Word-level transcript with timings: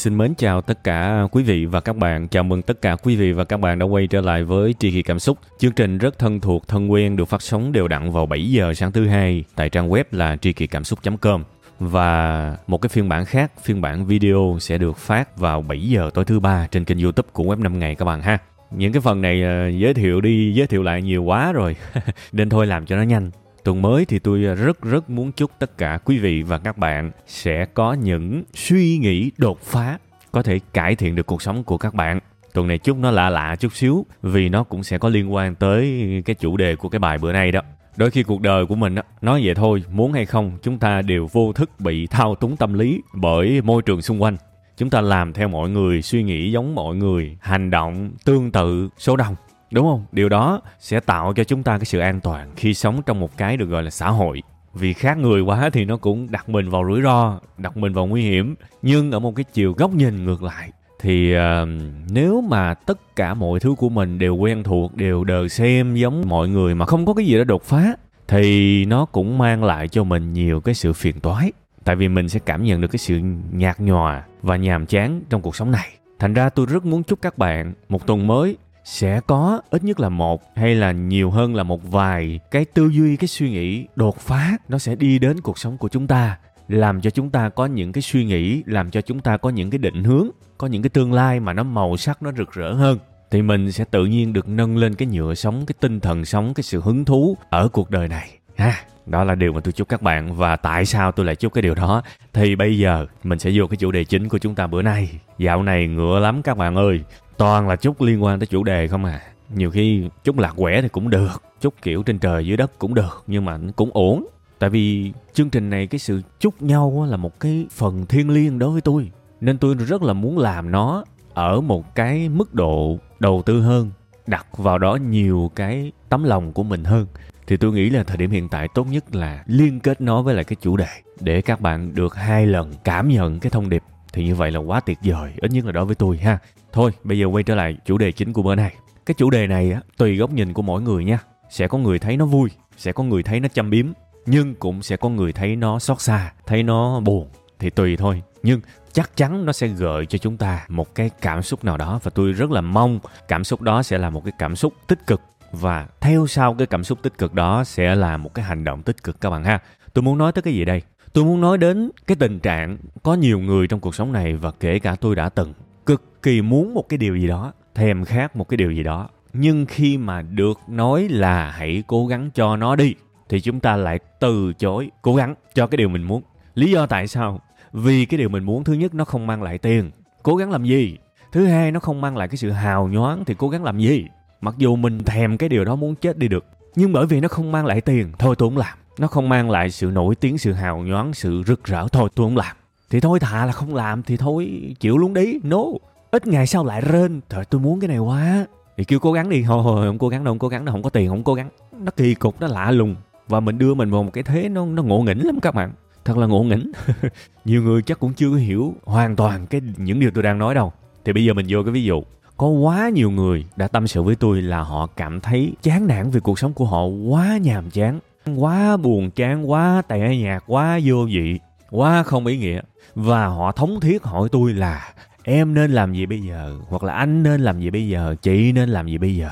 Xin 0.00 0.18
mến 0.18 0.34
chào 0.34 0.60
tất 0.60 0.84
cả 0.84 1.22
quý 1.30 1.42
vị 1.42 1.66
và 1.66 1.80
các 1.80 1.96
bạn. 1.96 2.28
Chào 2.28 2.42
mừng 2.42 2.62
tất 2.62 2.82
cả 2.82 2.96
quý 3.02 3.16
vị 3.16 3.32
và 3.32 3.44
các 3.44 3.60
bạn 3.60 3.78
đã 3.78 3.86
quay 3.86 4.06
trở 4.06 4.20
lại 4.20 4.44
với 4.44 4.74
Tri 4.78 4.90
Kỳ 4.90 5.02
Cảm 5.02 5.18
Xúc. 5.18 5.38
Chương 5.58 5.72
trình 5.72 5.98
rất 5.98 6.18
thân 6.18 6.40
thuộc, 6.40 6.68
thân 6.68 6.92
quen 6.92 7.16
được 7.16 7.24
phát 7.24 7.42
sóng 7.42 7.72
đều 7.72 7.88
đặn 7.88 8.12
vào 8.12 8.26
7 8.26 8.50
giờ 8.50 8.74
sáng 8.74 8.92
thứ 8.92 9.06
hai 9.06 9.44
tại 9.56 9.68
trang 9.68 9.90
web 9.90 10.04
là 10.10 10.36
tri 10.36 10.52
kỳ 10.52 10.66
cảm 10.66 10.84
xúc.com. 10.84 11.44
Và 11.80 12.56
một 12.66 12.78
cái 12.78 12.88
phiên 12.88 13.08
bản 13.08 13.24
khác, 13.24 13.52
phiên 13.62 13.80
bản 13.80 14.06
video 14.06 14.56
sẽ 14.60 14.78
được 14.78 14.96
phát 14.96 15.38
vào 15.38 15.62
7 15.62 15.80
giờ 15.80 16.10
tối 16.14 16.24
thứ 16.24 16.40
ba 16.40 16.66
trên 16.70 16.84
kênh 16.84 16.98
YouTube 16.98 17.28
của 17.32 17.44
web 17.44 17.62
5 17.62 17.78
ngày 17.78 17.94
các 17.94 18.04
bạn 18.04 18.22
ha. 18.22 18.38
Những 18.70 18.92
cái 18.92 19.00
phần 19.00 19.20
này 19.20 19.42
ờ, 19.42 19.68
giới 19.68 19.94
thiệu 19.94 20.20
đi, 20.20 20.52
giới 20.54 20.66
thiệu 20.66 20.82
lại 20.82 21.02
nhiều 21.02 21.22
quá 21.22 21.52
rồi. 21.52 21.76
Nên 22.32 22.48
thôi 22.48 22.66
làm 22.66 22.86
cho 22.86 22.96
nó 22.96 23.02
nhanh 23.02 23.30
tuần 23.64 23.82
mới 23.82 24.04
thì 24.04 24.18
tôi 24.18 24.46
à, 24.46 24.54
rất 24.54 24.82
rất 24.82 25.10
muốn 25.10 25.32
chúc 25.32 25.50
tất 25.58 25.78
cả 25.78 25.98
quý 26.04 26.18
vị 26.18 26.42
và 26.42 26.58
các 26.58 26.78
bạn 26.78 27.10
sẽ 27.26 27.64
có 27.74 27.92
những 27.92 28.42
suy 28.54 28.98
nghĩ 28.98 29.30
đột 29.38 29.60
phá, 29.60 29.98
có 30.32 30.42
thể 30.42 30.60
cải 30.72 30.96
thiện 30.96 31.14
được 31.14 31.26
cuộc 31.26 31.42
sống 31.42 31.64
của 31.64 31.78
các 31.78 31.94
bạn. 31.94 32.18
Tuần 32.54 32.68
này 32.68 32.78
chúc 32.78 32.96
nó 32.96 33.10
lạ 33.10 33.30
lạ 33.30 33.56
chút 33.56 33.72
xíu, 33.74 34.06
vì 34.22 34.48
nó 34.48 34.64
cũng 34.64 34.82
sẽ 34.82 34.98
có 34.98 35.08
liên 35.08 35.34
quan 35.34 35.54
tới 35.54 36.04
cái 36.24 36.34
chủ 36.34 36.56
đề 36.56 36.76
của 36.76 36.88
cái 36.88 36.98
bài 36.98 37.18
bữa 37.18 37.32
nay 37.32 37.52
đó. 37.52 37.60
Đôi 37.96 38.10
khi 38.10 38.22
cuộc 38.22 38.40
đời 38.40 38.66
của 38.66 38.74
mình 38.74 38.94
đó 38.94 39.02
nói 39.20 39.40
vậy 39.44 39.54
thôi, 39.54 39.84
muốn 39.92 40.12
hay 40.12 40.26
không, 40.26 40.58
chúng 40.62 40.78
ta 40.78 41.02
đều 41.02 41.28
vô 41.32 41.52
thức 41.52 41.70
bị 41.78 42.06
thao 42.06 42.34
túng 42.34 42.56
tâm 42.56 42.74
lý 42.74 43.02
bởi 43.14 43.62
môi 43.62 43.82
trường 43.82 44.02
xung 44.02 44.22
quanh. 44.22 44.36
Chúng 44.76 44.90
ta 44.90 45.00
làm 45.00 45.32
theo 45.32 45.48
mọi 45.48 45.70
người, 45.70 46.02
suy 46.02 46.22
nghĩ 46.22 46.52
giống 46.52 46.74
mọi 46.74 46.96
người, 46.96 47.36
hành 47.40 47.70
động 47.70 48.10
tương 48.24 48.52
tự, 48.52 48.88
số 48.98 49.16
đông 49.16 49.36
đúng 49.70 49.86
không? 49.86 50.04
Điều 50.12 50.28
đó 50.28 50.60
sẽ 50.78 51.00
tạo 51.00 51.32
cho 51.36 51.44
chúng 51.44 51.62
ta 51.62 51.78
cái 51.78 51.84
sự 51.84 51.98
an 51.98 52.20
toàn 52.20 52.50
khi 52.56 52.74
sống 52.74 53.02
trong 53.06 53.20
một 53.20 53.36
cái 53.36 53.56
được 53.56 53.66
gọi 53.66 53.82
là 53.82 53.90
xã 53.90 54.10
hội. 54.10 54.42
Vì 54.74 54.92
khác 54.92 55.18
người 55.18 55.40
quá 55.40 55.70
thì 55.72 55.84
nó 55.84 55.96
cũng 55.96 56.30
đặt 56.30 56.48
mình 56.48 56.70
vào 56.70 56.84
rủi 56.88 57.02
ro 57.02 57.40
đặt 57.58 57.76
mình 57.76 57.92
vào 57.92 58.06
nguy 58.06 58.22
hiểm. 58.22 58.54
Nhưng 58.82 59.12
ở 59.12 59.18
một 59.18 59.36
cái 59.36 59.44
chiều 59.52 59.72
góc 59.72 59.94
nhìn 59.94 60.24
ngược 60.24 60.42
lại 60.42 60.70
thì 61.00 61.36
uh, 61.36 61.68
nếu 62.10 62.40
mà 62.40 62.74
tất 62.74 63.16
cả 63.16 63.34
mọi 63.34 63.60
thứ 63.60 63.74
của 63.78 63.88
mình 63.88 64.18
đều 64.18 64.36
quen 64.36 64.62
thuộc 64.62 64.96
đều 64.96 65.24
đờ 65.24 65.48
xem 65.48 65.94
giống 65.94 66.24
mọi 66.26 66.48
người 66.48 66.74
mà 66.74 66.86
không 66.86 67.06
có 67.06 67.14
cái 67.14 67.26
gì 67.26 67.38
đó 67.38 67.44
đột 67.44 67.62
phá 67.62 67.96
thì 68.28 68.84
nó 68.84 69.04
cũng 69.04 69.38
mang 69.38 69.64
lại 69.64 69.88
cho 69.88 70.04
mình 70.04 70.32
nhiều 70.32 70.60
cái 70.60 70.74
sự 70.74 70.92
phiền 70.92 71.20
toái. 71.20 71.52
Tại 71.84 71.96
vì 71.96 72.08
mình 72.08 72.28
sẽ 72.28 72.40
cảm 72.46 72.64
nhận 72.64 72.80
được 72.80 72.88
cái 72.88 72.98
sự 72.98 73.20
nhạt 73.52 73.80
nhòa 73.80 74.22
và 74.42 74.56
nhàm 74.56 74.86
chán 74.86 75.22
trong 75.30 75.42
cuộc 75.42 75.56
sống 75.56 75.70
này. 75.70 75.88
Thành 76.18 76.34
ra 76.34 76.48
tôi 76.48 76.66
rất 76.66 76.84
muốn 76.84 77.02
chúc 77.02 77.22
các 77.22 77.38
bạn 77.38 77.74
một 77.88 78.06
tuần 78.06 78.26
mới 78.26 78.56
sẽ 78.84 79.20
có, 79.26 79.60
ít 79.70 79.84
nhất 79.84 80.00
là 80.00 80.08
một, 80.08 80.42
hay 80.56 80.74
là 80.74 80.92
nhiều 80.92 81.30
hơn 81.30 81.54
là 81.54 81.62
một 81.62 81.90
vài 81.90 82.40
cái 82.50 82.64
tư 82.64 82.88
duy, 82.88 83.16
cái 83.16 83.28
suy 83.28 83.50
nghĩ 83.50 83.86
đột 83.96 84.18
phá, 84.20 84.56
nó 84.68 84.78
sẽ 84.78 84.94
đi 84.94 85.18
đến 85.18 85.40
cuộc 85.40 85.58
sống 85.58 85.78
của 85.78 85.88
chúng 85.88 86.06
ta, 86.06 86.38
làm 86.68 87.00
cho 87.00 87.10
chúng 87.10 87.30
ta 87.30 87.48
có 87.48 87.66
những 87.66 87.92
cái 87.92 88.02
suy 88.02 88.24
nghĩ, 88.24 88.62
làm 88.66 88.90
cho 88.90 89.00
chúng 89.00 89.20
ta 89.20 89.36
có 89.36 89.50
những 89.50 89.70
cái 89.70 89.78
định 89.78 90.04
hướng, 90.04 90.28
có 90.58 90.66
những 90.66 90.82
cái 90.82 90.90
tương 90.90 91.12
lai 91.12 91.40
mà 91.40 91.52
nó 91.52 91.62
màu 91.62 91.96
sắc, 91.96 92.22
nó 92.22 92.32
rực 92.32 92.52
rỡ 92.52 92.72
hơn. 92.72 92.98
Thì 93.30 93.42
mình 93.42 93.72
sẽ 93.72 93.84
tự 93.84 94.04
nhiên 94.04 94.32
được 94.32 94.48
nâng 94.48 94.76
lên 94.76 94.94
cái 94.94 95.08
nhựa 95.08 95.34
sống, 95.34 95.64
cái 95.66 95.74
tinh 95.80 96.00
thần 96.00 96.24
sống, 96.24 96.54
cái 96.54 96.62
sự 96.62 96.80
hứng 96.80 97.04
thú 97.04 97.36
ở 97.50 97.68
cuộc 97.68 97.90
đời 97.90 98.08
này, 98.08 98.30
ha. 98.56 98.74
Đó 99.06 99.24
là 99.24 99.34
điều 99.34 99.52
mà 99.52 99.60
tôi 99.60 99.72
chúc 99.72 99.88
các 99.88 100.02
bạn 100.02 100.36
và 100.36 100.56
tại 100.56 100.86
sao 100.86 101.12
tôi 101.12 101.26
lại 101.26 101.36
chúc 101.36 101.52
cái 101.52 101.62
điều 101.62 101.74
đó. 101.74 102.02
Thì 102.32 102.56
bây 102.56 102.78
giờ 102.78 103.06
mình 103.24 103.38
sẽ 103.38 103.50
vô 103.54 103.66
cái 103.66 103.76
chủ 103.76 103.90
đề 103.90 104.04
chính 104.04 104.28
của 104.28 104.38
chúng 104.38 104.54
ta 104.54 104.66
bữa 104.66 104.82
nay. 104.82 105.10
Dạo 105.38 105.62
này 105.62 105.86
ngựa 105.86 106.18
lắm 106.18 106.42
các 106.42 106.56
bạn 106.56 106.76
ơi 106.76 107.00
toàn 107.40 107.68
là 107.68 107.76
chúc 107.76 108.02
liên 108.02 108.24
quan 108.24 108.38
tới 108.38 108.46
chủ 108.46 108.64
đề 108.64 108.88
không 108.88 109.04
à. 109.04 109.20
Nhiều 109.54 109.70
khi 109.70 110.08
chúc 110.24 110.38
lạc 110.38 110.52
quẻ 110.56 110.82
thì 110.82 110.88
cũng 110.88 111.10
được 111.10 111.42
chúc 111.60 111.74
kiểu 111.82 112.02
trên 112.02 112.18
trời 112.18 112.46
dưới 112.46 112.56
đất 112.56 112.78
cũng 112.78 112.94
được, 112.94 113.22
nhưng 113.26 113.44
mà 113.44 113.58
cũng 113.76 113.90
ổn. 113.92 114.26
Tại 114.58 114.70
vì 114.70 115.12
chương 115.34 115.50
trình 115.50 115.70
này 115.70 115.86
cái 115.86 115.98
sự 115.98 116.22
chúc 116.40 116.62
nhau 116.62 117.06
là 117.10 117.16
một 117.16 117.40
cái 117.40 117.66
phần 117.70 118.06
thiêng 118.06 118.30
liêng 118.30 118.58
đối 118.58 118.70
với 118.70 118.80
tôi, 118.80 119.10
nên 119.40 119.58
tôi 119.58 119.74
rất 119.74 120.02
là 120.02 120.12
muốn 120.12 120.38
làm 120.38 120.70
nó 120.70 121.04
ở 121.34 121.60
một 121.60 121.94
cái 121.94 122.28
mức 122.28 122.54
độ 122.54 122.98
đầu 123.20 123.42
tư 123.46 123.60
hơn, 123.60 123.90
đặt 124.26 124.46
vào 124.58 124.78
đó 124.78 124.96
nhiều 124.96 125.50
cái 125.54 125.92
tấm 126.08 126.24
lòng 126.24 126.52
của 126.52 126.62
mình 126.62 126.84
hơn. 126.84 127.06
Thì 127.46 127.56
tôi 127.56 127.72
nghĩ 127.72 127.90
là 127.90 128.04
thời 128.04 128.16
điểm 128.16 128.30
hiện 128.30 128.48
tại 128.48 128.68
tốt 128.74 128.86
nhất 128.90 129.14
là 129.14 129.44
liên 129.46 129.80
kết 129.80 130.00
nó 130.00 130.22
với 130.22 130.34
lại 130.34 130.44
cái 130.44 130.56
chủ 130.60 130.76
đề, 130.76 130.88
để 131.20 131.42
các 131.42 131.60
bạn 131.60 131.94
được 131.94 132.14
hai 132.14 132.46
lần 132.46 132.72
cảm 132.84 133.08
nhận 133.08 133.40
cái 133.40 133.50
thông 133.50 133.68
điệp 133.68 133.82
thì 134.12 134.24
như 134.24 134.34
vậy 134.34 134.50
là 134.50 134.58
quá 134.58 134.80
tuyệt 134.80 134.98
vời, 135.02 135.32
ít 135.36 135.50
nhất 135.50 135.64
là 135.64 135.72
đối 135.72 135.84
với 135.84 135.94
tôi 135.94 136.18
ha. 136.18 136.38
Thôi, 136.72 136.90
bây 137.04 137.18
giờ 137.18 137.26
quay 137.26 137.44
trở 137.44 137.54
lại 137.54 137.76
chủ 137.84 137.98
đề 137.98 138.12
chính 138.12 138.32
của 138.32 138.42
bữa 138.42 138.54
nay. 138.54 138.74
Cái 139.06 139.14
chủ 139.14 139.30
đề 139.30 139.46
này 139.46 139.72
á, 139.72 139.80
tùy 139.96 140.16
góc 140.16 140.30
nhìn 140.30 140.52
của 140.52 140.62
mỗi 140.62 140.82
người 140.82 141.04
nha. 141.04 141.18
Sẽ 141.50 141.68
có 141.68 141.78
người 141.78 141.98
thấy 141.98 142.16
nó 142.16 142.26
vui, 142.26 142.50
sẽ 142.76 142.92
có 142.92 143.04
người 143.04 143.22
thấy 143.22 143.40
nó 143.40 143.48
chăm 143.48 143.70
biếm, 143.70 143.86
nhưng 144.26 144.54
cũng 144.54 144.82
sẽ 144.82 144.96
có 144.96 145.08
người 145.08 145.32
thấy 145.32 145.56
nó 145.56 145.78
xót 145.78 146.00
xa, 146.00 146.32
thấy 146.46 146.62
nó 146.62 147.00
buồn. 147.00 147.28
Thì 147.58 147.70
tùy 147.70 147.96
thôi, 147.96 148.22
nhưng 148.42 148.60
chắc 148.92 149.16
chắn 149.16 149.46
nó 149.46 149.52
sẽ 149.52 149.66
gợi 149.66 150.06
cho 150.06 150.18
chúng 150.18 150.36
ta 150.36 150.64
một 150.68 150.94
cái 150.94 151.10
cảm 151.20 151.42
xúc 151.42 151.64
nào 151.64 151.76
đó, 151.76 152.00
và 152.02 152.10
tôi 152.14 152.32
rất 152.32 152.50
là 152.50 152.60
mong 152.60 152.98
cảm 153.28 153.44
xúc 153.44 153.60
đó 153.60 153.82
sẽ 153.82 153.98
là 153.98 154.10
một 154.10 154.24
cái 154.24 154.32
cảm 154.38 154.56
xúc 154.56 154.74
tích 154.86 155.06
cực, 155.06 155.20
và 155.52 155.86
theo 156.00 156.26
sau 156.26 156.54
cái 156.54 156.66
cảm 156.66 156.84
xúc 156.84 156.98
tích 157.02 157.18
cực 157.18 157.34
đó 157.34 157.64
sẽ 157.64 157.94
là 157.94 158.16
một 158.16 158.34
cái 158.34 158.44
hành 158.44 158.64
động 158.64 158.82
tích 158.82 159.02
cực 159.02 159.20
các 159.20 159.30
bạn 159.30 159.44
ha. 159.44 159.58
Tôi 159.92 160.02
muốn 160.02 160.18
nói 160.18 160.32
tới 160.32 160.42
cái 160.42 160.54
gì 160.54 160.64
đây? 160.64 160.82
Tôi 161.12 161.24
muốn 161.24 161.40
nói 161.40 161.58
đến 161.58 161.90
cái 162.06 162.16
tình 162.16 162.40
trạng 162.40 162.78
có 163.02 163.14
nhiều 163.14 163.38
người 163.38 163.66
trong 163.66 163.80
cuộc 163.80 163.94
sống 163.94 164.12
này 164.12 164.34
và 164.34 164.50
kể 164.60 164.78
cả 164.78 164.96
tôi 165.00 165.16
đã 165.16 165.28
từng 165.28 165.52
cực 165.86 166.22
kỳ 166.22 166.42
muốn 166.42 166.74
một 166.74 166.88
cái 166.88 166.98
điều 166.98 167.16
gì 167.16 167.26
đó, 167.26 167.52
thèm 167.74 168.04
khát 168.04 168.36
một 168.36 168.48
cái 168.48 168.56
điều 168.56 168.72
gì 168.72 168.82
đó. 168.82 169.08
Nhưng 169.32 169.66
khi 169.66 169.98
mà 169.98 170.22
được 170.22 170.58
nói 170.68 171.08
là 171.08 171.50
hãy 171.50 171.82
cố 171.86 172.06
gắng 172.06 172.30
cho 172.34 172.56
nó 172.56 172.76
đi, 172.76 172.94
thì 173.28 173.40
chúng 173.40 173.60
ta 173.60 173.76
lại 173.76 173.98
từ 174.20 174.52
chối 174.52 174.90
cố 175.02 175.14
gắng 175.14 175.34
cho 175.54 175.66
cái 175.66 175.76
điều 175.76 175.88
mình 175.88 176.02
muốn. 176.02 176.22
Lý 176.54 176.70
do 176.70 176.86
tại 176.86 177.06
sao? 177.06 177.40
Vì 177.72 178.04
cái 178.04 178.18
điều 178.18 178.28
mình 178.28 178.44
muốn 178.44 178.64
thứ 178.64 178.72
nhất 178.72 178.94
nó 178.94 179.04
không 179.04 179.26
mang 179.26 179.42
lại 179.42 179.58
tiền. 179.58 179.90
Cố 180.22 180.36
gắng 180.36 180.50
làm 180.50 180.64
gì? 180.64 180.98
Thứ 181.32 181.46
hai, 181.46 181.72
nó 181.72 181.80
không 181.80 182.00
mang 182.00 182.16
lại 182.16 182.28
cái 182.28 182.36
sự 182.36 182.50
hào 182.50 182.88
nhoáng 182.88 183.24
thì 183.24 183.34
cố 183.38 183.48
gắng 183.48 183.64
làm 183.64 183.78
gì? 183.78 184.06
Mặc 184.40 184.54
dù 184.58 184.76
mình 184.76 184.98
thèm 185.04 185.38
cái 185.38 185.48
điều 185.48 185.64
đó 185.64 185.76
muốn 185.76 185.94
chết 185.94 186.18
đi 186.18 186.28
được, 186.28 186.44
nhưng 186.74 186.92
bởi 186.92 187.06
vì 187.06 187.20
nó 187.20 187.28
không 187.28 187.52
mang 187.52 187.66
lại 187.66 187.80
tiền, 187.80 188.12
thôi 188.18 188.34
tôi 188.38 188.48
không 188.48 188.58
làm 188.58 188.78
nó 189.00 189.06
không 189.06 189.28
mang 189.28 189.50
lại 189.50 189.70
sự 189.70 189.86
nổi 189.86 190.14
tiếng, 190.14 190.38
sự 190.38 190.52
hào 190.52 190.78
nhoáng, 190.78 191.14
sự 191.14 191.42
rực 191.46 191.64
rỡ. 191.64 191.88
Thôi, 191.88 192.08
tôi 192.14 192.26
không 192.26 192.36
làm. 192.36 192.56
Thì 192.90 193.00
thôi, 193.00 193.20
thà 193.20 193.46
là 193.46 193.52
không 193.52 193.74
làm 193.74 194.02
thì 194.02 194.16
thôi, 194.16 194.74
chịu 194.80 194.98
luôn 194.98 195.14
đi. 195.14 195.38
No. 195.42 195.64
Ít 196.10 196.26
ngày 196.26 196.46
sau 196.46 196.64
lại 196.64 196.80
rên. 196.80 197.20
Trời, 197.28 197.44
tôi 197.44 197.60
muốn 197.60 197.80
cái 197.80 197.88
này 197.88 197.98
quá. 197.98 198.46
Thì 198.76 198.84
kêu 198.84 198.98
cố 198.98 199.12
gắng 199.12 199.28
đi. 199.28 199.42
Thôi 199.46 199.62
thôi, 199.64 199.86
không 199.86 199.98
cố 199.98 200.08
gắng 200.08 200.24
đâu, 200.24 200.32
không 200.32 200.38
cố 200.38 200.48
gắng 200.48 200.64
đâu. 200.64 200.72
Không 200.72 200.82
có 200.82 200.90
tiền, 200.90 201.08
không 201.08 201.24
cố 201.24 201.34
gắng. 201.34 201.48
Nó 201.72 201.90
kỳ 201.96 202.14
cục, 202.14 202.40
nó 202.40 202.46
lạ 202.46 202.70
lùng. 202.70 202.96
Và 203.28 203.40
mình 203.40 203.58
đưa 203.58 203.74
mình 203.74 203.90
vào 203.90 204.02
một 204.02 204.10
cái 204.12 204.24
thế 204.24 204.48
nó 204.48 204.66
nó 204.66 204.82
ngộ 204.82 205.00
nghĩnh 205.00 205.26
lắm 205.26 205.38
các 205.42 205.54
bạn. 205.54 205.72
Thật 206.04 206.16
là 206.16 206.26
ngộ 206.26 206.42
nghĩnh. 206.42 206.72
Nhiều 207.44 207.62
người 207.62 207.82
chắc 207.82 208.00
cũng 208.00 208.12
chưa 208.12 208.34
hiểu 208.34 208.74
hoàn 208.84 209.16
toàn 209.16 209.46
cái 209.46 209.60
những 209.76 210.00
điều 210.00 210.10
tôi 210.14 210.22
đang 210.22 210.38
nói 210.38 210.54
đâu. 210.54 210.72
Thì 211.04 211.12
bây 211.12 211.24
giờ 211.24 211.34
mình 211.34 211.46
vô 211.48 211.62
cái 211.62 211.72
ví 211.72 211.84
dụ. 211.84 212.02
Có 212.36 212.46
quá 212.46 212.88
nhiều 212.88 213.10
người 213.10 213.44
đã 213.56 213.68
tâm 213.68 213.86
sự 213.86 214.02
với 214.02 214.14
tôi 214.16 214.42
là 214.42 214.60
họ 214.60 214.86
cảm 214.86 215.20
thấy 215.20 215.52
chán 215.62 215.86
nản 215.86 216.10
vì 216.10 216.20
cuộc 216.20 216.38
sống 216.38 216.52
của 216.52 216.64
họ 216.64 216.84
quá 216.84 217.38
nhàm 217.42 217.70
chán 217.70 217.98
quá 218.36 218.76
buồn 218.76 219.10
chán, 219.10 219.50
quá 219.50 219.82
tẻ 219.88 220.16
nhạt, 220.16 220.42
quá 220.46 220.80
vô 220.84 221.06
vị, 221.10 221.40
quá 221.70 222.02
không 222.02 222.26
ý 222.26 222.38
nghĩa. 222.38 222.60
Và 222.94 223.26
họ 223.26 223.52
thống 223.52 223.80
thiết 223.80 224.02
hỏi 224.02 224.28
tôi 224.32 224.52
là, 224.52 224.92
em 225.24 225.54
nên 225.54 225.72
làm 225.72 225.92
gì 225.92 226.06
bây 226.06 226.20
giờ? 226.20 226.58
Hoặc 226.68 226.82
là 226.82 226.94
anh 226.94 227.22
nên 227.22 227.40
làm 227.40 227.60
gì 227.60 227.70
bây 227.70 227.88
giờ? 227.88 228.14
Chị 228.22 228.52
nên 228.52 228.68
làm 228.68 228.88
gì 228.88 228.98
bây 228.98 229.16
giờ? 229.16 229.30